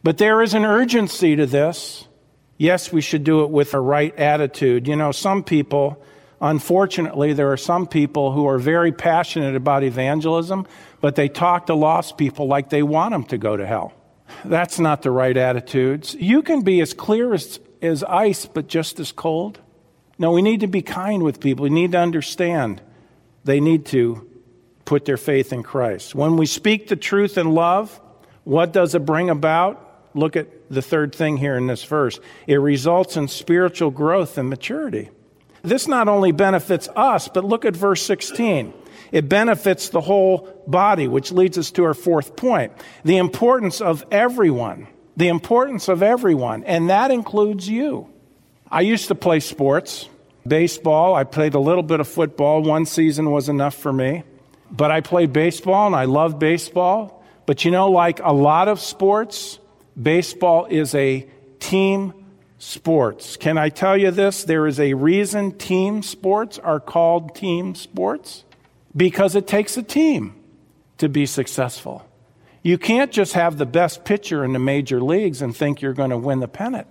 but 0.02 0.18
there 0.18 0.42
is 0.42 0.54
an 0.54 0.64
urgency 0.64 1.36
to 1.36 1.46
this. 1.46 2.08
Yes, 2.56 2.92
we 2.92 3.00
should 3.00 3.24
do 3.24 3.44
it 3.44 3.50
with 3.50 3.74
a 3.74 3.80
right 3.80 4.16
attitude. 4.16 4.88
You 4.88 4.96
know, 4.96 5.12
some 5.12 5.44
people, 5.44 6.02
unfortunately, 6.40 7.32
there 7.32 7.52
are 7.52 7.56
some 7.56 7.86
people 7.86 8.32
who 8.32 8.46
are 8.46 8.58
very 8.58 8.92
passionate 8.92 9.54
about 9.54 9.82
evangelism, 9.82 10.66
but 11.00 11.14
they 11.14 11.28
talk 11.28 11.66
to 11.66 11.74
lost 11.74 12.16
people 12.16 12.46
like 12.46 12.70
they 12.70 12.82
want 12.82 13.12
them 13.12 13.24
to 13.24 13.38
go 13.38 13.56
to 13.56 13.66
hell. 13.66 13.92
That's 14.44 14.78
not 14.78 15.02
the 15.02 15.10
right 15.10 15.36
attitudes. 15.36 16.14
You 16.18 16.42
can 16.42 16.62
be 16.62 16.80
as 16.80 16.94
clear 16.94 17.34
as, 17.34 17.60
as 17.82 18.02
ice, 18.02 18.46
but 18.46 18.68
just 18.68 18.98
as 19.00 19.12
cold. 19.12 19.60
No, 20.18 20.32
we 20.32 20.42
need 20.42 20.60
to 20.60 20.66
be 20.66 20.82
kind 20.82 21.22
with 21.22 21.40
people. 21.40 21.64
We 21.64 21.70
need 21.70 21.92
to 21.92 21.98
understand 21.98 22.80
they 23.44 23.60
need 23.60 23.86
to 23.86 24.28
put 24.84 25.04
their 25.04 25.16
faith 25.16 25.52
in 25.52 25.62
Christ. 25.62 26.14
When 26.14 26.36
we 26.36 26.46
speak 26.46 26.88
the 26.88 26.96
truth 26.96 27.38
in 27.38 27.52
love, 27.52 28.00
what 28.44 28.72
does 28.72 28.94
it 28.94 29.06
bring 29.06 29.30
about? 29.30 29.80
Look 30.14 30.36
at 30.36 30.70
the 30.70 30.82
third 30.82 31.14
thing 31.14 31.36
here 31.36 31.56
in 31.56 31.66
this 31.66 31.84
verse. 31.84 32.20
It 32.46 32.56
results 32.56 33.16
in 33.16 33.28
spiritual 33.28 33.90
growth 33.90 34.38
and 34.38 34.48
maturity. 34.48 35.10
This 35.62 35.88
not 35.88 36.08
only 36.08 36.30
benefits 36.30 36.88
us, 36.94 37.26
but 37.28 37.44
look 37.44 37.64
at 37.64 37.74
verse 37.74 38.02
16. 38.02 38.74
It 39.12 39.28
benefits 39.28 39.88
the 39.88 40.02
whole 40.02 40.62
body, 40.66 41.08
which 41.08 41.32
leads 41.32 41.56
us 41.56 41.70
to 41.72 41.84
our 41.84 41.94
fourth 41.94 42.36
point. 42.36 42.72
The 43.04 43.16
importance 43.16 43.80
of 43.80 44.04
everyone. 44.10 44.88
The 45.16 45.28
importance 45.28 45.88
of 45.88 46.02
everyone. 46.02 46.64
And 46.64 46.90
that 46.90 47.10
includes 47.10 47.68
you. 47.68 48.13
I 48.74 48.80
used 48.80 49.06
to 49.06 49.14
play 49.14 49.38
sports, 49.38 50.08
baseball. 50.44 51.14
I 51.14 51.22
played 51.22 51.54
a 51.54 51.60
little 51.60 51.84
bit 51.84 52.00
of 52.00 52.08
football. 52.08 52.60
One 52.60 52.86
season 52.86 53.30
was 53.30 53.48
enough 53.48 53.76
for 53.76 53.92
me. 53.92 54.24
But 54.68 54.90
I 54.90 55.00
played 55.00 55.32
baseball 55.32 55.86
and 55.86 55.94
I 55.94 56.06
love 56.06 56.40
baseball. 56.40 57.24
But 57.46 57.64
you 57.64 57.70
know, 57.70 57.88
like 57.92 58.18
a 58.18 58.32
lot 58.32 58.66
of 58.66 58.80
sports, 58.80 59.60
baseball 60.02 60.66
is 60.68 60.92
a 60.96 61.24
team 61.60 62.14
sports. 62.58 63.36
Can 63.36 63.58
I 63.58 63.68
tell 63.68 63.96
you 63.96 64.10
this? 64.10 64.42
There 64.42 64.66
is 64.66 64.80
a 64.80 64.94
reason 64.94 65.56
team 65.56 66.02
sports 66.02 66.58
are 66.58 66.80
called 66.80 67.36
team 67.36 67.76
sports 67.76 68.42
because 68.96 69.36
it 69.36 69.46
takes 69.46 69.76
a 69.76 69.84
team 69.84 70.34
to 70.98 71.08
be 71.08 71.26
successful. 71.26 72.04
You 72.64 72.78
can't 72.78 73.12
just 73.12 73.34
have 73.34 73.56
the 73.56 73.66
best 73.66 74.04
pitcher 74.04 74.44
in 74.44 74.52
the 74.52 74.58
major 74.58 75.00
leagues 75.00 75.42
and 75.42 75.56
think 75.56 75.80
you're 75.80 75.92
going 75.92 76.10
to 76.10 76.18
win 76.18 76.40
the 76.40 76.48
pennant. 76.48 76.88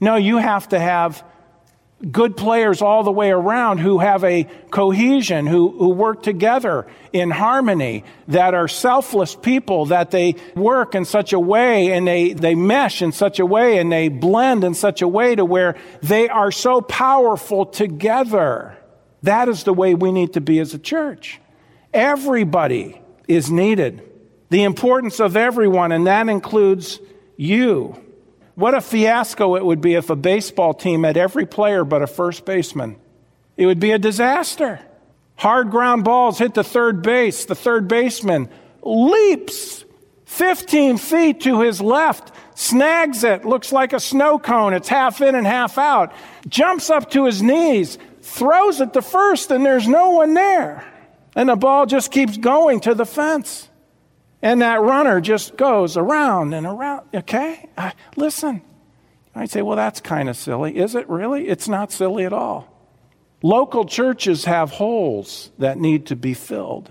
No, 0.00 0.16
you 0.16 0.38
have 0.38 0.68
to 0.70 0.78
have 0.78 1.22
good 2.10 2.34
players 2.34 2.80
all 2.80 3.02
the 3.02 3.12
way 3.12 3.30
around 3.30 3.78
who 3.78 3.98
have 3.98 4.24
a 4.24 4.44
cohesion, 4.70 5.46
who, 5.46 5.70
who 5.70 5.90
work 5.90 6.22
together 6.22 6.86
in 7.12 7.30
harmony, 7.30 8.04
that 8.28 8.54
are 8.54 8.68
selfless 8.68 9.36
people, 9.36 9.86
that 9.86 10.10
they 10.10 10.34
work 10.56 10.94
in 10.94 11.04
such 11.04 11.34
a 11.34 11.38
way 11.38 11.92
and 11.92 12.06
they, 12.06 12.32
they 12.32 12.54
mesh 12.54 13.02
in 13.02 13.12
such 13.12 13.38
a 13.38 13.44
way 13.44 13.78
and 13.78 13.92
they 13.92 14.08
blend 14.08 14.64
in 14.64 14.72
such 14.72 15.02
a 15.02 15.08
way 15.08 15.34
to 15.34 15.44
where 15.44 15.76
they 16.02 16.28
are 16.28 16.50
so 16.50 16.80
powerful 16.80 17.66
together. 17.66 18.76
That 19.22 19.50
is 19.50 19.64
the 19.64 19.74
way 19.74 19.94
we 19.94 20.12
need 20.12 20.32
to 20.32 20.40
be 20.40 20.58
as 20.58 20.72
a 20.72 20.78
church. 20.78 21.38
Everybody 21.92 23.00
is 23.28 23.50
needed. 23.50 24.02
The 24.48 24.62
importance 24.62 25.20
of 25.20 25.36
everyone, 25.36 25.92
and 25.92 26.06
that 26.06 26.28
includes 26.28 26.98
you. 27.36 28.02
What 28.54 28.74
a 28.74 28.80
fiasco 28.80 29.56
it 29.56 29.64
would 29.64 29.80
be 29.80 29.94
if 29.94 30.10
a 30.10 30.16
baseball 30.16 30.74
team 30.74 31.04
had 31.04 31.16
every 31.16 31.46
player 31.46 31.84
but 31.84 32.02
a 32.02 32.06
first 32.06 32.44
baseman. 32.44 32.96
It 33.56 33.66
would 33.66 33.80
be 33.80 33.92
a 33.92 33.98
disaster. 33.98 34.80
Hard 35.36 35.70
ground 35.70 36.04
balls 36.04 36.38
hit 36.38 36.54
the 36.54 36.64
third 36.64 37.02
base. 37.02 37.46
The 37.46 37.54
third 37.54 37.88
baseman 37.88 38.50
leaps 38.82 39.84
15 40.26 40.98
feet 40.98 41.40
to 41.40 41.62
his 41.62 41.80
left, 41.80 42.32
snags 42.54 43.24
it, 43.24 43.44
looks 43.44 43.72
like 43.72 43.92
a 43.92 44.00
snow 44.00 44.38
cone. 44.38 44.74
It's 44.74 44.88
half 44.88 45.22
in 45.22 45.34
and 45.34 45.46
half 45.46 45.78
out. 45.78 46.12
Jumps 46.46 46.90
up 46.90 47.10
to 47.12 47.24
his 47.24 47.42
knees, 47.42 47.96
throws 48.20 48.82
it 48.82 48.92
to 48.92 49.02
first, 49.02 49.50
and 49.50 49.64
there's 49.64 49.88
no 49.88 50.10
one 50.10 50.34
there. 50.34 50.84
And 51.34 51.48
the 51.48 51.56
ball 51.56 51.86
just 51.86 52.12
keeps 52.12 52.36
going 52.36 52.80
to 52.80 52.94
the 52.94 53.06
fence. 53.06 53.69
And 54.42 54.62
that 54.62 54.80
runner 54.80 55.20
just 55.20 55.56
goes 55.56 55.96
around 55.96 56.54
and 56.54 56.66
around. 56.66 57.06
Okay? 57.14 57.68
Uh, 57.76 57.90
listen. 58.16 58.62
I'd 59.34 59.50
say, 59.50 59.62
well, 59.62 59.76
that's 59.76 60.00
kind 60.00 60.28
of 60.28 60.36
silly. 60.36 60.76
Is 60.76 60.94
it 60.94 61.08
really? 61.08 61.48
It's 61.48 61.68
not 61.68 61.92
silly 61.92 62.24
at 62.24 62.32
all. 62.32 62.66
Local 63.42 63.84
churches 63.84 64.44
have 64.44 64.70
holes 64.70 65.50
that 65.58 65.78
need 65.78 66.06
to 66.06 66.16
be 66.16 66.34
filled. 66.34 66.90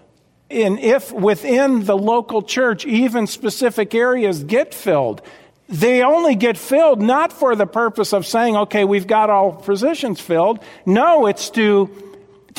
And 0.49 0.79
if 0.79 1.11
within 1.11 1.85
the 1.85 1.97
local 1.97 2.41
church, 2.41 2.85
even 2.85 3.27
specific 3.27 3.93
areas 3.93 4.43
get 4.43 4.73
filled, 4.73 5.21
they 5.67 6.01
only 6.01 6.33
get 6.33 6.57
filled 6.57 7.01
not 7.01 7.31
for 7.31 7.55
the 7.55 7.67
purpose 7.67 8.13
of 8.13 8.25
saying, 8.25 8.57
okay, 8.57 8.83
we've 8.83 9.05
got 9.05 9.29
all 9.29 9.51
positions 9.51 10.19
filled. 10.19 10.59
No, 10.87 11.27
it's 11.27 11.51
to 11.51 12.08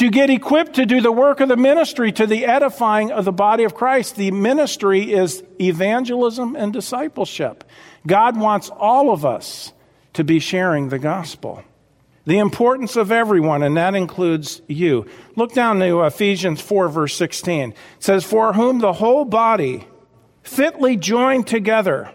to 0.01 0.09
get 0.09 0.31
equipped 0.31 0.77
to 0.77 0.87
do 0.87 1.03
the 1.03 1.13
work 1.13 1.41
of 1.41 1.51
the 1.51 1.59
ministry 1.59 2.11
to 2.11 2.27
the 2.27 2.47
edifying 2.47 3.13
of 3.13 3.27
the 3.27 3.33
body 3.33 3.65
of 3.65 3.75
Christ. 3.75 4.17
The 4.17 4.31
ministry 4.31 5.13
is 5.13 5.45
evangelism 5.61 6.57
and 6.57 6.73
discipleship. 6.73 7.65
God 8.07 8.39
wants 8.39 8.71
all 8.71 9.13
of 9.13 9.27
us 9.27 9.75
to 10.15 10.25
be 10.25 10.39
sharing 10.39 10.89
the 10.89 10.99
gospel. 10.99 11.63
The 12.25 12.39
importance 12.39 12.97
of 12.97 13.13
everyone, 13.13 13.63
and 13.63 13.77
that 13.77 13.95
includes 13.95 14.63
you. 14.69 15.05
Look 15.37 15.53
down 15.53 15.81
to 15.81 16.05
Ephesians 16.05 16.63
4, 16.63 16.89
verse 16.89 17.15
16. 17.17 17.73
It 17.73 17.77
says, 17.99 18.25
For 18.25 18.55
whom 18.55 18.79
the 18.79 18.95
whole 18.95 19.27
body, 19.27 19.87
fitly 20.43 20.97
joined 20.97 21.47
together 21.47 22.11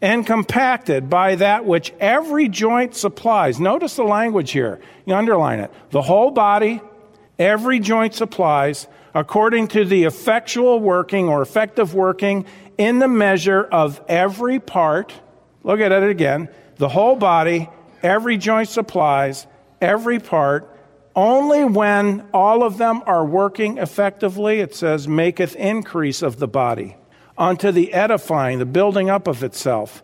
and 0.00 0.26
compacted 0.26 1.10
by 1.10 1.34
that 1.34 1.66
which 1.66 1.92
every 2.00 2.48
joint 2.48 2.94
supplies. 2.94 3.60
Notice 3.60 3.94
the 3.96 4.04
language 4.04 4.52
here. 4.52 4.80
You 5.04 5.14
underline 5.14 5.60
it. 5.60 5.70
The 5.90 6.00
whole 6.00 6.30
body, 6.30 6.80
Every 7.38 7.80
joint 7.80 8.14
supplies 8.14 8.86
according 9.14 9.68
to 9.68 9.84
the 9.84 10.04
effectual 10.04 10.78
working 10.80 11.28
or 11.28 11.42
effective 11.42 11.94
working 11.94 12.44
in 12.78 12.98
the 12.98 13.08
measure 13.08 13.62
of 13.62 14.00
every 14.08 14.60
part. 14.60 15.12
Look 15.62 15.80
at 15.80 15.92
it 15.92 16.10
again. 16.10 16.48
The 16.76 16.88
whole 16.88 17.16
body, 17.16 17.68
every 18.02 18.36
joint 18.36 18.68
supplies, 18.68 19.46
every 19.80 20.18
part. 20.18 20.70
Only 21.14 21.64
when 21.64 22.26
all 22.34 22.62
of 22.62 22.76
them 22.76 23.02
are 23.06 23.24
working 23.24 23.78
effectively, 23.78 24.60
it 24.60 24.74
says, 24.74 25.08
maketh 25.08 25.56
increase 25.56 26.20
of 26.20 26.38
the 26.38 26.48
body 26.48 26.96
unto 27.38 27.72
the 27.72 27.92
edifying, 27.94 28.58
the 28.58 28.66
building 28.66 29.08
up 29.08 29.26
of 29.26 29.42
itself 29.42 30.02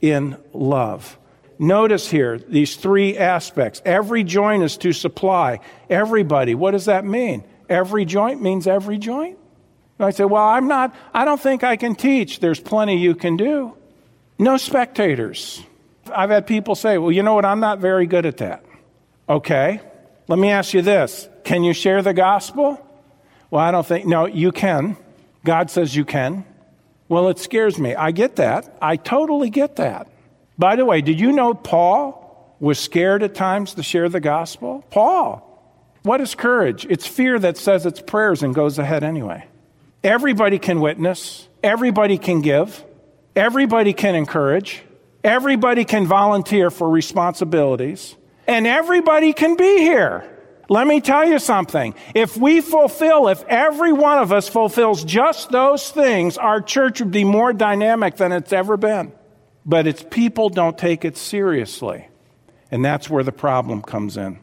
in 0.00 0.36
love. 0.52 1.18
Notice 1.60 2.10
here 2.10 2.38
these 2.38 2.74
three 2.74 3.18
aspects. 3.18 3.82
Every 3.84 4.24
joint 4.24 4.62
is 4.62 4.78
to 4.78 4.94
supply 4.94 5.60
everybody. 5.90 6.54
What 6.54 6.70
does 6.70 6.86
that 6.86 7.04
mean? 7.04 7.44
Every 7.68 8.06
joint 8.06 8.40
means 8.40 8.66
every 8.66 8.96
joint? 8.96 9.36
I 9.98 10.10
say, 10.10 10.24
well, 10.24 10.42
I'm 10.42 10.68
not, 10.68 10.96
I 11.12 11.26
don't 11.26 11.38
think 11.38 11.62
I 11.62 11.76
can 11.76 11.94
teach. 11.94 12.40
There's 12.40 12.58
plenty 12.58 12.96
you 12.96 13.14
can 13.14 13.36
do. 13.36 13.76
No 14.38 14.56
spectators. 14.56 15.62
I've 16.10 16.30
had 16.30 16.46
people 16.46 16.74
say, 16.74 16.96
well, 16.96 17.12
you 17.12 17.22
know 17.22 17.34
what? 17.34 17.44
I'm 17.44 17.60
not 17.60 17.78
very 17.78 18.06
good 18.06 18.24
at 18.24 18.38
that. 18.38 18.64
Okay. 19.28 19.82
Let 20.28 20.38
me 20.38 20.48
ask 20.48 20.72
you 20.72 20.80
this 20.80 21.28
Can 21.44 21.62
you 21.62 21.74
share 21.74 22.00
the 22.00 22.14
gospel? 22.14 22.82
Well, 23.50 23.62
I 23.62 23.70
don't 23.70 23.86
think, 23.86 24.06
no, 24.06 24.24
you 24.24 24.50
can. 24.50 24.96
God 25.44 25.70
says 25.70 25.94
you 25.94 26.06
can. 26.06 26.46
Well, 27.06 27.28
it 27.28 27.38
scares 27.38 27.78
me. 27.78 27.94
I 27.94 28.12
get 28.12 28.36
that. 28.36 28.78
I 28.80 28.96
totally 28.96 29.50
get 29.50 29.76
that. 29.76 30.09
By 30.60 30.76
the 30.76 30.84
way, 30.84 31.00
did 31.00 31.18
you 31.18 31.32
know 31.32 31.54
Paul 31.54 32.54
was 32.60 32.78
scared 32.78 33.22
at 33.22 33.34
times 33.34 33.72
to 33.74 33.82
share 33.82 34.10
the 34.10 34.20
gospel? 34.20 34.84
Paul. 34.90 35.46
What 36.02 36.20
is 36.20 36.34
courage? 36.34 36.86
It's 36.90 37.06
fear 37.06 37.38
that 37.38 37.56
says 37.56 37.86
it's 37.86 38.02
prayers 38.02 38.42
and 38.42 38.54
goes 38.54 38.78
ahead 38.78 39.02
anyway. 39.02 39.46
Everybody 40.04 40.58
can 40.58 40.80
witness, 40.80 41.48
everybody 41.62 42.18
can 42.18 42.42
give, 42.42 42.84
everybody 43.34 43.94
can 43.94 44.14
encourage, 44.14 44.82
everybody 45.24 45.86
can 45.86 46.06
volunteer 46.06 46.70
for 46.70 46.90
responsibilities, 46.90 48.14
and 48.46 48.66
everybody 48.66 49.32
can 49.32 49.56
be 49.56 49.78
here. 49.78 50.28
Let 50.68 50.86
me 50.86 51.00
tell 51.00 51.26
you 51.26 51.38
something. 51.38 51.94
If 52.14 52.36
we 52.36 52.60
fulfill, 52.60 53.28
if 53.28 53.42
every 53.44 53.94
one 53.94 54.18
of 54.18 54.30
us 54.30 54.46
fulfills 54.46 55.04
just 55.04 55.50
those 55.50 55.88
things, 55.88 56.36
our 56.36 56.60
church 56.60 57.00
would 57.00 57.12
be 57.12 57.24
more 57.24 57.54
dynamic 57.54 58.16
than 58.16 58.32
it's 58.32 58.52
ever 58.52 58.76
been. 58.76 59.12
But 59.70 59.86
its 59.86 60.04
people 60.10 60.48
don't 60.48 60.76
take 60.76 61.04
it 61.04 61.16
seriously. 61.16 62.08
And 62.72 62.84
that's 62.84 63.08
where 63.08 63.22
the 63.22 63.30
problem 63.30 63.82
comes 63.82 64.16
in. 64.16 64.40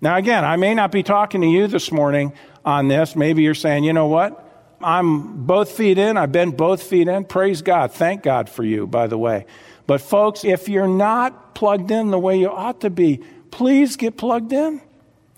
Now, 0.00 0.16
again, 0.16 0.46
I 0.46 0.56
may 0.56 0.72
not 0.72 0.90
be 0.90 1.02
talking 1.02 1.42
to 1.42 1.46
you 1.46 1.66
this 1.66 1.92
morning 1.92 2.32
on 2.64 2.88
this. 2.88 3.14
Maybe 3.14 3.42
you're 3.42 3.52
saying, 3.52 3.84
you 3.84 3.92
know 3.92 4.06
what? 4.06 4.42
I'm 4.80 5.44
both 5.44 5.72
feet 5.72 5.98
in. 5.98 6.16
I've 6.16 6.32
been 6.32 6.52
both 6.52 6.82
feet 6.82 7.06
in. 7.06 7.26
Praise 7.26 7.60
God. 7.60 7.92
Thank 7.92 8.22
God 8.22 8.48
for 8.48 8.64
you, 8.64 8.86
by 8.86 9.08
the 9.08 9.18
way. 9.18 9.44
But, 9.86 10.00
folks, 10.00 10.42
if 10.42 10.70
you're 10.70 10.88
not 10.88 11.54
plugged 11.54 11.90
in 11.90 12.10
the 12.10 12.18
way 12.18 12.38
you 12.38 12.50
ought 12.50 12.80
to 12.80 12.88
be, 12.88 13.20
please 13.50 13.96
get 13.96 14.16
plugged 14.16 14.54
in. 14.54 14.80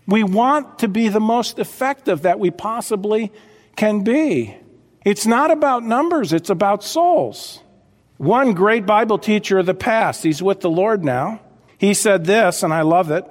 We 0.07 0.22
want 0.22 0.78
to 0.78 0.87
be 0.87 1.09
the 1.09 1.18
most 1.18 1.59
effective 1.59 2.22
that 2.22 2.38
we 2.38 2.52
possibly 2.52 3.33
can 3.74 4.04
be. 4.04 4.57
It's 5.04 5.26
not 5.26 5.50
about 5.50 5.83
numbers, 5.83 6.33
it's 6.33 6.50
about 6.50 6.85
souls. 6.85 7.62
One 8.18 8.52
great 8.52 8.85
Bible 8.85 9.18
teacher 9.18 9.59
of 9.59 9.66
the 9.66 9.74
past, 9.74 10.24
he's 10.24 10.42
with 10.42 10.61
the 10.61 10.70
Lord 10.70 11.04
now, 11.04 11.40
he 11.78 11.94
said 11.94 12.24
this, 12.24 12.64
and 12.64 12.74
I 12.74 12.83
love 12.83 13.12
it 13.12 13.24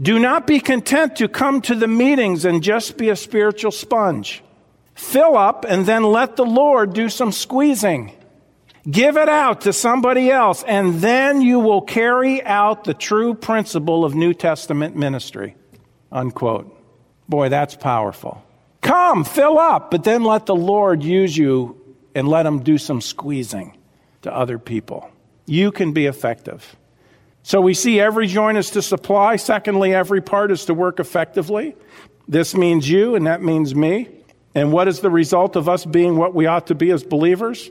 Do 0.00 0.18
not 0.18 0.46
be 0.46 0.58
content 0.58 1.16
to 1.16 1.28
come 1.28 1.60
to 1.62 1.74
the 1.74 1.86
meetings 1.86 2.46
and 2.46 2.62
just 2.62 2.96
be 2.96 3.10
a 3.10 3.16
spiritual 3.16 3.70
sponge. 3.70 4.42
Fill 4.94 5.36
up 5.36 5.66
and 5.68 5.84
then 5.84 6.02
let 6.02 6.36
the 6.36 6.46
Lord 6.46 6.94
do 6.94 7.10
some 7.10 7.30
squeezing. 7.30 8.12
Give 8.90 9.16
it 9.16 9.28
out 9.28 9.60
to 9.62 9.72
somebody 9.72 10.30
else, 10.30 10.64
and 10.64 10.94
then 10.94 11.40
you 11.40 11.60
will 11.60 11.82
carry 11.82 12.42
out 12.42 12.82
the 12.82 12.94
true 12.94 13.34
principle 13.34 14.04
of 14.04 14.14
New 14.14 14.34
Testament 14.34 14.96
ministry. 14.96 15.54
Unquote. 16.10 16.74
Boy, 17.28 17.48
that's 17.48 17.76
powerful. 17.76 18.42
Come, 18.80 19.24
fill 19.24 19.58
up, 19.58 19.90
but 19.90 20.02
then 20.02 20.24
let 20.24 20.46
the 20.46 20.56
Lord 20.56 21.04
use 21.04 21.36
you 21.36 21.80
and 22.14 22.26
let 22.26 22.44
him 22.44 22.62
do 22.64 22.76
some 22.76 23.00
squeezing 23.00 23.76
to 24.22 24.34
other 24.34 24.58
people. 24.58 25.10
You 25.46 25.72
can 25.72 25.92
be 25.92 26.06
effective. 26.06 26.76
So 27.42 27.60
we 27.60 27.74
see 27.74 28.00
every 28.00 28.26
joint 28.26 28.58
is 28.58 28.70
to 28.70 28.82
supply. 28.82 29.36
Secondly, 29.36 29.94
every 29.94 30.20
part 30.20 30.50
is 30.52 30.64
to 30.66 30.74
work 30.74 31.00
effectively. 31.00 31.74
This 32.28 32.54
means 32.54 32.88
you, 32.88 33.14
and 33.14 33.26
that 33.26 33.42
means 33.42 33.74
me. 33.74 34.08
And 34.54 34.72
what 34.72 34.86
is 34.86 35.00
the 35.00 35.10
result 35.10 35.56
of 35.56 35.68
us 35.68 35.84
being 35.84 36.16
what 36.16 36.34
we 36.34 36.46
ought 36.46 36.68
to 36.68 36.74
be 36.74 36.90
as 36.90 37.02
believers? 37.02 37.70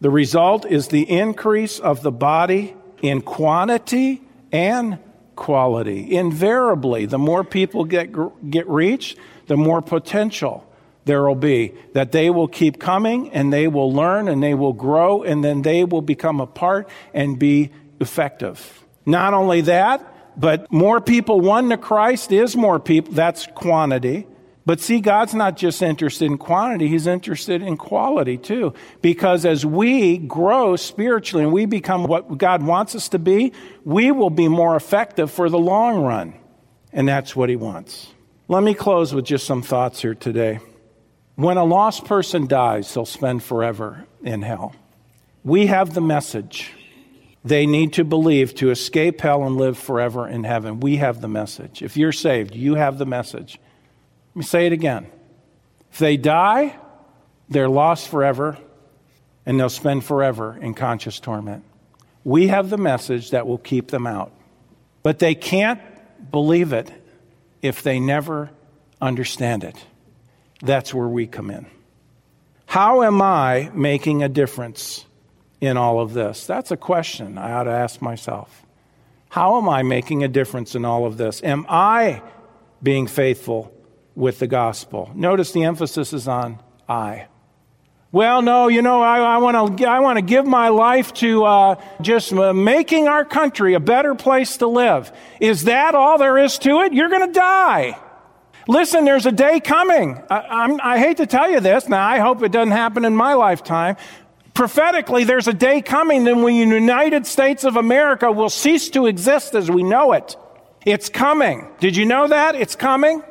The 0.00 0.10
result 0.10 0.66
is 0.66 0.88
the 0.88 1.08
increase 1.08 1.78
of 1.78 2.02
the 2.02 2.10
body 2.10 2.74
in 3.02 3.22
quantity 3.22 4.22
and 4.50 4.98
quality. 5.36 6.16
Invariably, 6.16 7.06
the 7.06 7.18
more 7.18 7.44
people 7.44 7.84
get, 7.84 8.10
get 8.50 8.68
reached, 8.68 9.18
the 9.46 9.56
more 9.56 9.80
potential 9.80 10.66
there 11.04 11.26
will 11.26 11.34
be 11.34 11.74
that 11.92 12.12
they 12.12 12.30
will 12.30 12.48
keep 12.48 12.80
coming 12.80 13.30
and 13.32 13.52
they 13.52 13.68
will 13.68 13.92
learn 13.92 14.28
and 14.28 14.42
they 14.42 14.54
will 14.54 14.72
grow 14.72 15.22
and 15.22 15.44
then 15.44 15.62
they 15.62 15.84
will 15.84 16.02
become 16.02 16.40
a 16.40 16.46
part 16.46 16.88
and 17.12 17.38
be 17.38 17.70
effective. 18.00 18.84
Not 19.06 19.34
only 19.34 19.62
that, 19.62 20.10
but 20.36 20.70
more 20.72 21.00
people 21.00 21.40
won 21.40 21.68
to 21.68 21.76
Christ 21.76 22.32
is 22.32 22.56
more 22.56 22.80
people. 22.80 23.12
That's 23.12 23.46
quantity. 23.54 24.26
But 24.66 24.80
see, 24.80 25.00
God's 25.00 25.34
not 25.34 25.58
just 25.58 25.82
interested 25.82 26.24
in 26.24 26.38
quantity, 26.38 26.88
He's 26.88 27.06
interested 27.06 27.60
in 27.60 27.76
quality 27.76 28.38
too. 28.38 28.72
Because 29.02 29.44
as 29.44 29.66
we 29.66 30.16
grow 30.16 30.76
spiritually 30.76 31.44
and 31.44 31.52
we 31.52 31.66
become 31.66 32.04
what 32.04 32.38
God 32.38 32.62
wants 32.62 32.94
us 32.94 33.10
to 33.10 33.18
be, 33.18 33.52
we 33.84 34.10
will 34.10 34.30
be 34.30 34.48
more 34.48 34.74
effective 34.74 35.30
for 35.30 35.50
the 35.50 35.58
long 35.58 36.02
run. 36.02 36.34
And 36.92 37.06
that's 37.06 37.36
what 37.36 37.50
He 37.50 37.56
wants. 37.56 38.08
Let 38.48 38.62
me 38.62 38.72
close 38.72 39.12
with 39.12 39.26
just 39.26 39.46
some 39.46 39.60
thoughts 39.60 40.00
here 40.00 40.14
today. 40.14 40.60
When 41.36 41.56
a 41.56 41.64
lost 41.64 42.04
person 42.04 42.46
dies, 42.46 42.94
they'll 42.94 43.06
spend 43.06 43.42
forever 43.42 44.06
in 44.22 44.42
hell. 44.42 44.74
We 45.42 45.66
have 45.66 45.92
the 45.92 46.00
message 46.00 46.72
they 47.44 47.66
need 47.66 47.92
to 47.94 48.04
believe 48.04 48.54
to 48.56 48.70
escape 48.70 49.20
hell 49.20 49.44
and 49.44 49.56
live 49.56 49.76
forever 49.76 50.26
in 50.26 50.44
heaven. 50.44 50.80
We 50.80 50.96
have 50.96 51.20
the 51.20 51.28
message. 51.28 51.82
If 51.82 51.96
you're 51.96 52.12
saved, 52.12 52.54
you 52.54 52.76
have 52.76 52.96
the 52.96 53.04
message. 53.04 53.58
Let 54.34 54.36
me 54.36 54.44
say 54.44 54.66
it 54.66 54.72
again. 54.72 55.06
If 55.92 55.98
they 55.98 56.16
die, 56.16 56.76
they're 57.48 57.68
lost 57.68 58.08
forever 58.08 58.56
and 59.44 59.60
they'll 59.60 59.68
spend 59.68 60.04
forever 60.04 60.56
in 60.58 60.72
conscious 60.72 61.20
torment. 61.20 61.64
We 62.24 62.48
have 62.48 62.70
the 62.70 62.78
message 62.78 63.30
that 63.30 63.46
will 63.46 63.58
keep 63.58 63.88
them 63.88 64.06
out. 64.06 64.32
But 65.02 65.18
they 65.18 65.34
can't 65.34 65.82
believe 66.30 66.72
it 66.72 66.90
if 67.60 67.82
they 67.82 68.00
never 68.00 68.50
understand 69.02 69.64
it. 69.64 69.76
That's 70.64 70.92
where 70.92 71.08
we 71.08 71.26
come 71.26 71.50
in. 71.50 71.66
How 72.66 73.02
am 73.02 73.22
I 73.22 73.70
making 73.74 74.22
a 74.22 74.28
difference 74.28 75.04
in 75.60 75.76
all 75.76 76.00
of 76.00 76.14
this? 76.14 76.46
That's 76.46 76.70
a 76.70 76.76
question 76.76 77.38
I 77.38 77.52
ought 77.52 77.64
to 77.64 77.70
ask 77.70 78.02
myself. 78.02 78.64
How 79.28 79.58
am 79.58 79.68
I 79.68 79.82
making 79.82 80.24
a 80.24 80.28
difference 80.28 80.74
in 80.74 80.84
all 80.84 81.06
of 81.06 81.16
this? 81.16 81.42
Am 81.42 81.66
I 81.68 82.22
being 82.82 83.06
faithful 83.06 83.72
with 84.14 84.38
the 84.38 84.46
gospel. 84.46 85.10
Notice 85.14 85.52
the 85.52 85.64
emphasis 85.64 86.12
is 86.12 86.28
on 86.28 86.60
I. 86.88 87.26
Well, 88.12 88.42
no, 88.42 88.68
you 88.68 88.80
know, 88.82 89.02
I, 89.02 89.38
want 89.38 89.78
to 89.78 89.88
I 89.88 89.98
wanna 89.98 90.22
give 90.22 90.46
my 90.46 90.68
life 90.68 91.12
to 91.14 91.44
uh, 91.44 91.82
just 92.00 92.32
uh, 92.32 92.52
making 92.52 93.08
our 93.08 93.24
country 93.24 93.74
a 93.74 93.80
better 93.80 94.14
place 94.14 94.58
to 94.58 94.68
live. 94.68 95.10
Is 95.40 95.64
that 95.64 95.96
all 95.96 96.16
there 96.18 96.38
is 96.38 96.58
to 96.58 96.82
it? 96.82 96.92
You're 96.92 97.08
going 97.08 97.26
to 97.26 97.32
die. 97.32 97.98
Listen, 98.66 99.04
there's 99.04 99.26
a 99.26 99.32
day 99.32 99.60
coming. 99.60 100.22
I, 100.30 100.78
I 100.82 100.98
hate 100.98 101.18
to 101.18 101.26
tell 101.26 101.50
you 101.50 101.60
this. 101.60 101.88
Now, 101.88 102.06
I 102.06 102.18
hope 102.18 102.42
it 102.42 102.52
doesn't 102.52 102.72
happen 102.72 103.04
in 103.04 103.14
my 103.14 103.34
lifetime. 103.34 103.96
Prophetically, 104.54 105.24
there's 105.24 105.48
a 105.48 105.52
day 105.52 105.82
coming 105.82 106.24
when 106.24 106.44
the 106.44 106.74
United 106.76 107.26
States 107.26 107.64
of 107.64 107.76
America 107.76 108.30
will 108.30 108.48
cease 108.48 108.88
to 108.90 109.06
exist 109.06 109.54
as 109.54 109.70
we 109.70 109.82
know 109.82 110.12
it. 110.12 110.36
It's 110.86 111.08
coming. 111.08 111.68
Did 111.80 111.96
you 111.96 112.06
know 112.06 112.28
that? 112.28 112.54
It's 112.54 112.76
coming. 112.76 113.22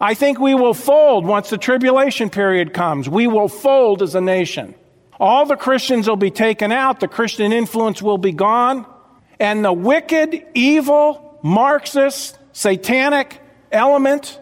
I 0.00 0.14
think 0.14 0.38
we 0.38 0.54
will 0.54 0.74
fold 0.74 1.26
once 1.26 1.50
the 1.50 1.58
tribulation 1.58 2.30
period 2.30 2.72
comes. 2.72 3.08
We 3.08 3.26
will 3.26 3.48
fold 3.48 4.02
as 4.02 4.14
a 4.14 4.20
nation. 4.20 4.74
All 5.18 5.46
the 5.46 5.56
Christians 5.56 6.08
will 6.08 6.16
be 6.16 6.30
taken 6.30 6.70
out, 6.70 7.00
the 7.00 7.08
Christian 7.08 7.52
influence 7.52 8.00
will 8.00 8.18
be 8.18 8.30
gone, 8.30 8.86
and 9.40 9.64
the 9.64 9.72
wicked, 9.72 10.46
evil, 10.54 11.40
Marxist, 11.42 12.38
satanic 12.52 13.40
element 13.72 14.38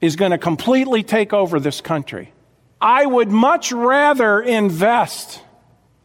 is 0.00 0.16
going 0.16 0.30
to 0.30 0.38
completely 0.38 1.02
take 1.02 1.32
over 1.32 1.58
this 1.58 1.80
country. 1.80 2.32
I 2.80 3.04
would 3.04 3.30
much 3.30 3.72
rather 3.72 4.40
invest 4.40 5.42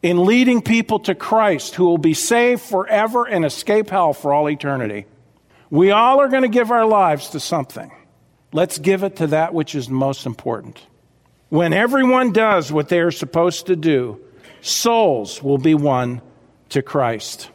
in 0.02 0.26
leading 0.26 0.62
people 0.62 1.00
to 1.00 1.16
Christ 1.16 1.76
who 1.76 1.86
will 1.86 1.98
be 1.98 2.14
saved 2.14 2.62
forever 2.62 3.26
and 3.26 3.46
escape 3.46 3.90
hell 3.90 4.14
for 4.14 4.34
all 4.34 4.50
eternity. 4.50 5.06
We 5.70 5.92
all 5.92 6.20
are 6.20 6.28
going 6.28 6.44
to 6.44 6.50
give 6.50 6.72
our 6.72 6.86
lives 6.86 7.30
to 7.30 7.40
something. 7.40 7.92
Let's 8.52 8.78
give 8.78 9.04
it 9.04 9.18
to 9.18 9.28
that 9.28 9.54
which 9.54 9.76
is 9.76 9.90
most 9.90 10.26
important. 10.26 10.80
When 11.50 11.74
everyone 11.74 12.32
does 12.32 12.72
what 12.72 12.90
they 12.90 13.00
are 13.00 13.12
supposed 13.12 13.68
to 13.68 13.76
do, 13.76 14.20
souls 14.62 15.42
will 15.42 15.58
be 15.58 15.76
won 15.76 16.22
to 16.70 16.82
Christ. 16.82 17.50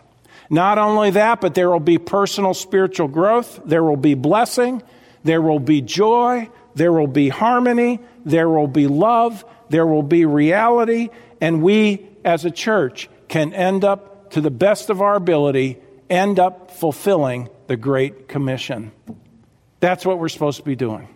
Not 0.51 0.79
only 0.79 1.11
that, 1.11 1.41
but 1.41 1.55
there 1.55 1.71
will 1.71 1.81
be 1.81 1.99
personal 1.99 2.55
spiritual 2.55 3.09
growth, 3.09 3.61
there 3.65 3.85
will 3.85 3.97
be 3.97 4.15
blessing, 4.15 4.83
there 5.25 5.43
will 5.43 5.61
be 5.61 5.81
joy, 5.81 6.49
there 6.75 6.93
will 6.93 7.07
be 7.07 7.29
harmony, 7.29 8.01
there 8.25 8.49
will 8.49 8.69
be 8.69 8.87
love, 8.87 9.45
there 9.69 9.87
will 9.87 10.03
be 10.03 10.25
reality, 10.25 11.09
and 11.41 11.63
we 11.63 12.07
as 12.25 12.45
a 12.45 12.51
church 12.51 13.09
can 13.29 13.53
end 13.53 13.85
up, 13.85 14.31
to 14.31 14.41
the 14.41 14.51
best 14.51 14.91
of 14.91 15.01
our 15.01 15.15
ability, 15.15 15.79
end 16.11 16.39
up 16.39 16.71
fulfilling 16.71 17.49
the 17.67 17.77
Great 17.77 18.29
Commission. 18.29 18.93
That's 19.81 20.05
what 20.05 20.19
we're 20.19 20.29
supposed 20.29 20.59
to 20.59 20.65
be 20.65 20.77
doing. 20.77 21.09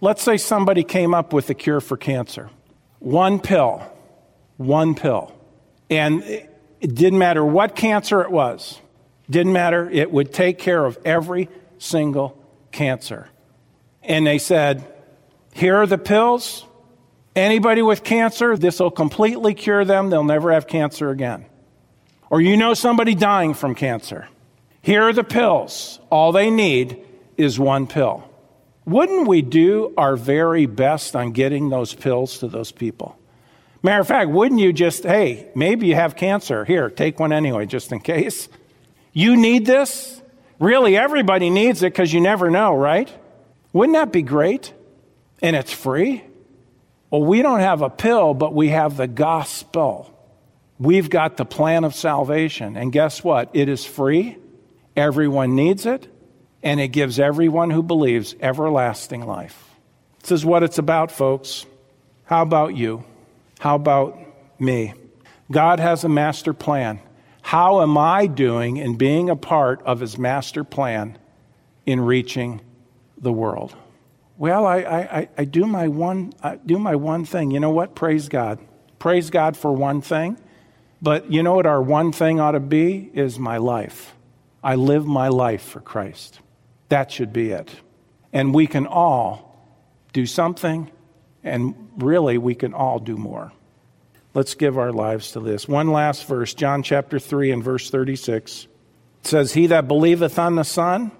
Let's 0.00 0.22
say 0.22 0.36
somebody 0.36 0.84
came 0.84 1.14
up 1.14 1.32
with 1.32 1.48
a 1.50 1.54
cure 1.54 1.80
for 1.80 1.96
cancer. 1.96 2.50
One 2.98 3.40
pill, 3.40 3.82
one 4.56 4.94
pill. 4.94 5.32
And 5.88 6.22
it 6.22 6.94
didn't 6.94 7.18
matter 7.18 7.44
what 7.44 7.74
cancer 7.74 8.22
it 8.22 8.30
was, 8.30 8.80
didn't 9.30 9.52
matter, 9.52 9.88
it 9.90 10.10
would 10.10 10.32
take 10.32 10.58
care 10.58 10.84
of 10.84 10.98
every 11.04 11.48
single 11.78 12.40
cancer. 12.76 13.28
And 14.02 14.26
they 14.26 14.38
said, 14.38 14.84
Here 15.52 15.76
are 15.76 15.86
the 15.86 15.98
pills. 15.98 16.64
Anybody 17.34 17.82
with 17.82 18.04
cancer, 18.04 18.56
this 18.56 18.80
will 18.80 18.90
completely 18.90 19.52
cure 19.54 19.84
them. 19.84 20.08
They'll 20.08 20.24
never 20.24 20.52
have 20.52 20.66
cancer 20.66 21.10
again. 21.10 21.44
Or 22.30 22.40
you 22.40 22.56
know 22.56 22.74
somebody 22.74 23.14
dying 23.14 23.54
from 23.54 23.74
cancer. 23.74 24.28
Here 24.80 25.02
are 25.02 25.12
the 25.12 25.24
pills. 25.24 26.00
All 26.10 26.32
they 26.32 26.50
need 26.50 27.04
is 27.36 27.58
one 27.58 27.86
pill. 27.86 28.22
wouldn't 28.84 29.26
we 29.26 29.42
do 29.42 29.92
our 29.96 30.16
very 30.16 30.66
best 30.66 31.16
on 31.16 31.32
getting 31.32 31.68
those 31.68 31.92
pills 31.92 32.38
to 32.38 32.48
those 32.48 32.72
people? 32.72 33.18
Matter 33.82 34.00
of 34.00 34.08
fact, 34.08 34.30
wouldn't 34.30 34.60
you 34.60 34.72
just, 34.72 35.02
hey, 35.02 35.48
maybe 35.54 35.88
you 35.88 35.94
have 35.94 36.16
cancer. 36.16 36.64
Here, 36.64 36.88
take 36.88 37.20
one 37.20 37.32
anyway, 37.32 37.66
just 37.66 37.92
in 37.92 38.00
case. 38.00 38.48
You 39.12 39.36
need 39.36 39.66
this? 39.66 40.15
Really, 40.58 40.96
everybody 40.96 41.50
needs 41.50 41.82
it 41.82 41.92
because 41.92 42.12
you 42.12 42.20
never 42.20 42.50
know, 42.50 42.74
right? 42.74 43.12
Wouldn't 43.72 43.94
that 43.96 44.12
be 44.12 44.22
great? 44.22 44.72
And 45.42 45.54
it's 45.54 45.72
free? 45.72 46.24
Well, 47.10 47.22
we 47.22 47.42
don't 47.42 47.60
have 47.60 47.82
a 47.82 47.90
pill, 47.90 48.34
but 48.34 48.54
we 48.54 48.68
have 48.68 48.96
the 48.96 49.06
gospel. 49.06 50.12
We've 50.78 51.08
got 51.08 51.36
the 51.36 51.44
plan 51.44 51.84
of 51.84 51.94
salvation. 51.94 52.76
And 52.76 52.90
guess 52.92 53.22
what? 53.22 53.50
It 53.52 53.68
is 53.68 53.84
free. 53.84 54.38
Everyone 54.96 55.54
needs 55.54 55.86
it. 55.86 56.08
And 56.62 56.80
it 56.80 56.88
gives 56.88 57.20
everyone 57.20 57.70
who 57.70 57.82
believes 57.82 58.34
everlasting 58.40 59.26
life. 59.26 59.70
This 60.20 60.32
is 60.32 60.44
what 60.44 60.62
it's 60.62 60.78
about, 60.78 61.12
folks. 61.12 61.66
How 62.24 62.42
about 62.42 62.74
you? 62.74 63.04
How 63.60 63.76
about 63.76 64.18
me? 64.58 64.94
God 65.50 65.80
has 65.80 66.02
a 66.02 66.08
master 66.08 66.52
plan. 66.52 67.00
How 67.46 67.80
am 67.80 67.96
I 67.96 68.26
doing 68.26 68.76
in 68.76 68.96
being 68.96 69.30
a 69.30 69.36
part 69.36 69.80
of 69.82 70.00
his 70.00 70.18
master 70.18 70.64
plan 70.64 71.16
in 71.86 72.00
reaching 72.00 72.60
the 73.16 73.32
world? 73.32 73.76
Well, 74.36 74.66
I, 74.66 74.78
I, 74.78 75.28
I, 75.38 75.44
do 75.44 75.64
my 75.64 75.86
one 75.86 76.32
I 76.42 76.56
do 76.56 76.76
my 76.76 76.96
one 76.96 77.24
thing. 77.24 77.52
You 77.52 77.60
know 77.60 77.70
what? 77.70 77.94
Praise 77.94 78.28
God. 78.28 78.58
Praise 78.98 79.30
God 79.30 79.56
for 79.56 79.70
one 79.70 80.00
thing. 80.00 80.38
But 81.00 81.30
you 81.30 81.44
know 81.44 81.54
what 81.54 81.66
our 81.66 81.80
one 81.80 82.10
thing 82.10 82.40
ought 82.40 82.58
to 82.58 82.60
be 82.60 83.12
is 83.14 83.38
my 83.38 83.58
life. 83.58 84.16
I 84.60 84.74
live 84.74 85.06
my 85.06 85.28
life 85.28 85.62
for 85.62 85.78
Christ. 85.78 86.40
That 86.88 87.12
should 87.12 87.32
be 87.32 87.52
it. 87.52 87.70
And 88.32 88.52
we 88.52 88.66
can 88.66 88.88
all 88.88 89.70
do 90.12 90.26
something, 90.26 90.90
and 91.44 91.90
really 91.96 92.38
we 92.38 92.56
can 92.56 92.74
all 92.74 92.98
do 92.98 93.16
more. 93.16 93.52
Let's 94.36 94.54
give 94.54 94.76
our 94.76 94.92
lives 94.92 95.32
to 95.32 95.40
this. 95.40 95.66
One 95.66 95.90
last 95.90 96.26
verse, 96.26 96.52
John 96.52 96.82
chapter 96.82 97.18
3 97.18 97.52
and 97.52 97.64
verse 97.64 97.88
36. 97.88 98.64
It 98.64 99.26
says, 99.26 99.54
He 99.54 99.68
that 99.68 99.88
believeth 99.88 100.38
on 100.38 100.56
the 100.56 100.62
Son 100.62 101.10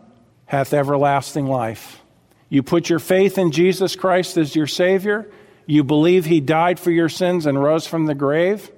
hath 0.44 0.74
everlasting 0.74 1.46
life. 1.46 2.02
You 2.50 2.62
put 2.62 2.90
your 2.90 2.98
faith 2.98 3.38
in 3.38 3.52
Jesus 3.52 3.96
Christ 3.96 4.36
as 4.36 4.54
your 4.54 4.66
Savior. 4.66 5.30
You 5.64 5.82
believe 5.82 6.26
He 6.26 6.40
died 6.40 6.78
for 6.78 6.90
your 6.90 7.08
sins 7.08 7.46
and 7.46 7.58
rose 7.58 7.86
from 7.86 8.04
the 8.04 8.14
grave 8.14 8.70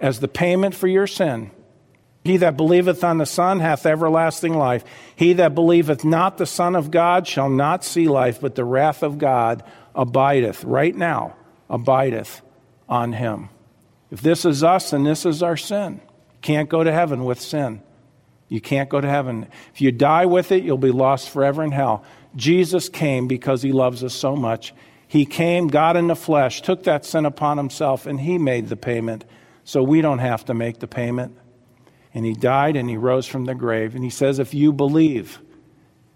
as 0.00 0.18
the 0.18 0.28
payment 0.28 0.74
for 0.74 0.88
your 0.88 1.06
sin. 1.06 1.50
He 2.24 2.38
that 2.38 2.56
believeth 2.56 3.04
on 3.04 3.18
the 3.18 3.26
Son 3.26 3.60
hath 3.60 3.84
everlasting 3.84 4.54
life. 4.54 4.82
He 5.14 5.34
that 5.34 5.54
believeth 5.54 6.06
not 6.06 6.38
the 6.38 6.46
Son 6.46 6.74
of 6.74 6.90
God 6.90 7.26
shall 7.26 7.50
not 7.50 7.84
see 7.84 8.08
life, 8.08 8.40
but 8.40 8.54
the 8.54 8.64
wrath 8.64 9.02
of 9.02 9.18
God 9.18 9.62
abideth, 9.94 10.64
right 10.64 10.96
now, 10.96 11.36
abideth 11.68 12.40
on 12.88 13.12
him. 13.12 13.50
If 14.14 14.20
this 14.20 14.44
is 14.44 14.62
us 14.62 14.92
and 14.92 15.04
this 15.04 15.26
is 15.26 15.42
our 15.42 15.56
sin, 15.56 16.00
can't 16.40 16.68
go 16.68 16.84
to 16.84 16.92
heaven 16.92 17.24
with 17.24 17.40
sin. 17.40 17.82
You 18.48 18.60
can't 18.60 18.88
go 18.88 19.00
to 19.00 19.10
heaven. 19.10 19.48
If 19.72 19.80
you 19.80 19.90
die 19.90 20.24
with 20.24 20.52
it, 20.52 20.62
you'll 20.62 20.78
be 20.78 20.92
lost 20.92 21.30
forever 21.30 21.64
in 21.64 21.72
hell. 21.72 22.04
Jesus 22.36 22.88
came 22.88 23.26
because 23.26 23.62
he 23.62 23.72
loves 23.72 24.04
us 24.04 24.14
so 24.14 24.36
much. 24.36 24.72
He 25.08 25.26
came, 25.26 25.66
God 25.66 25.96
in 25.96 26.06
the 26.06 26.14
flesh, 26.14 26.62
took 26.62 26.84
that 26.84 27.04
sin 27.04 27.26
upon 27.26 27.58
himself, 27.58 28.06
and 28.06 28.20
he 28.20 28.38
made 28.38 28.68
the 28.68 28.76
payment 28.76 29.24
so 29.64 29.82
we 29.82 30.00
don't 30.00 30.20
have 30.20 30.44
to 30.44 30.54
make 30.54 30.78
the 30.78 30.86
payment. 30.86 31.36
And 32.14 32.24
he 32.24 32.34
died 32.34 32.76
and 32.76 32.88
he 32.88 32.96
rose 32.96 33.26
from 33.26 33.46
the 33.46 33.54
grave. 33.56 33.96
And 33.96 34.04
he 34.04 34.10
says, 34.10 34.38
if 34.38 34.54
you 34.54 34.72
believe 34.72 35.40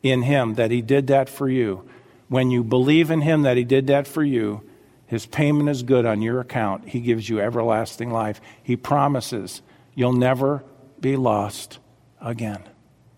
in 0.04 0.22
him 0.22 0.54
that 0.54 0.70
he 0.70 0.82
did 0.82 1.08
that 1.08 1.28
for 1.28 1.48
you, 1.48 1.88
when 2.28 2.52
you 2.52 2.62
believe 2.62 3.10
in 3.10 3.22
him 3.22 3.42
that 3.42 3.56
he 3.56 3.64
did 3.64 3.88
that 3.88 4.06
for 4.06 4.22
you, 4.22 4.62
his 5.08 5.24
payment 5.24 5.70
is 5.70 5.82
good 5.82 6.04
on 6.04 6.20
your 6.20 6.38
account. 6.38 6.86
He 6.86 7.00
gives 7.00 7.28
you 7.28 7.40
everlasting 7.40 8.10
life. 8.10 8.42
He 8.62 8.76
promises 8.76 9.62
you'll 9.94 10.12
never 10.12 10.62
be 11.00 11.16
lost 11.16 11.78
again. 12.20 12.62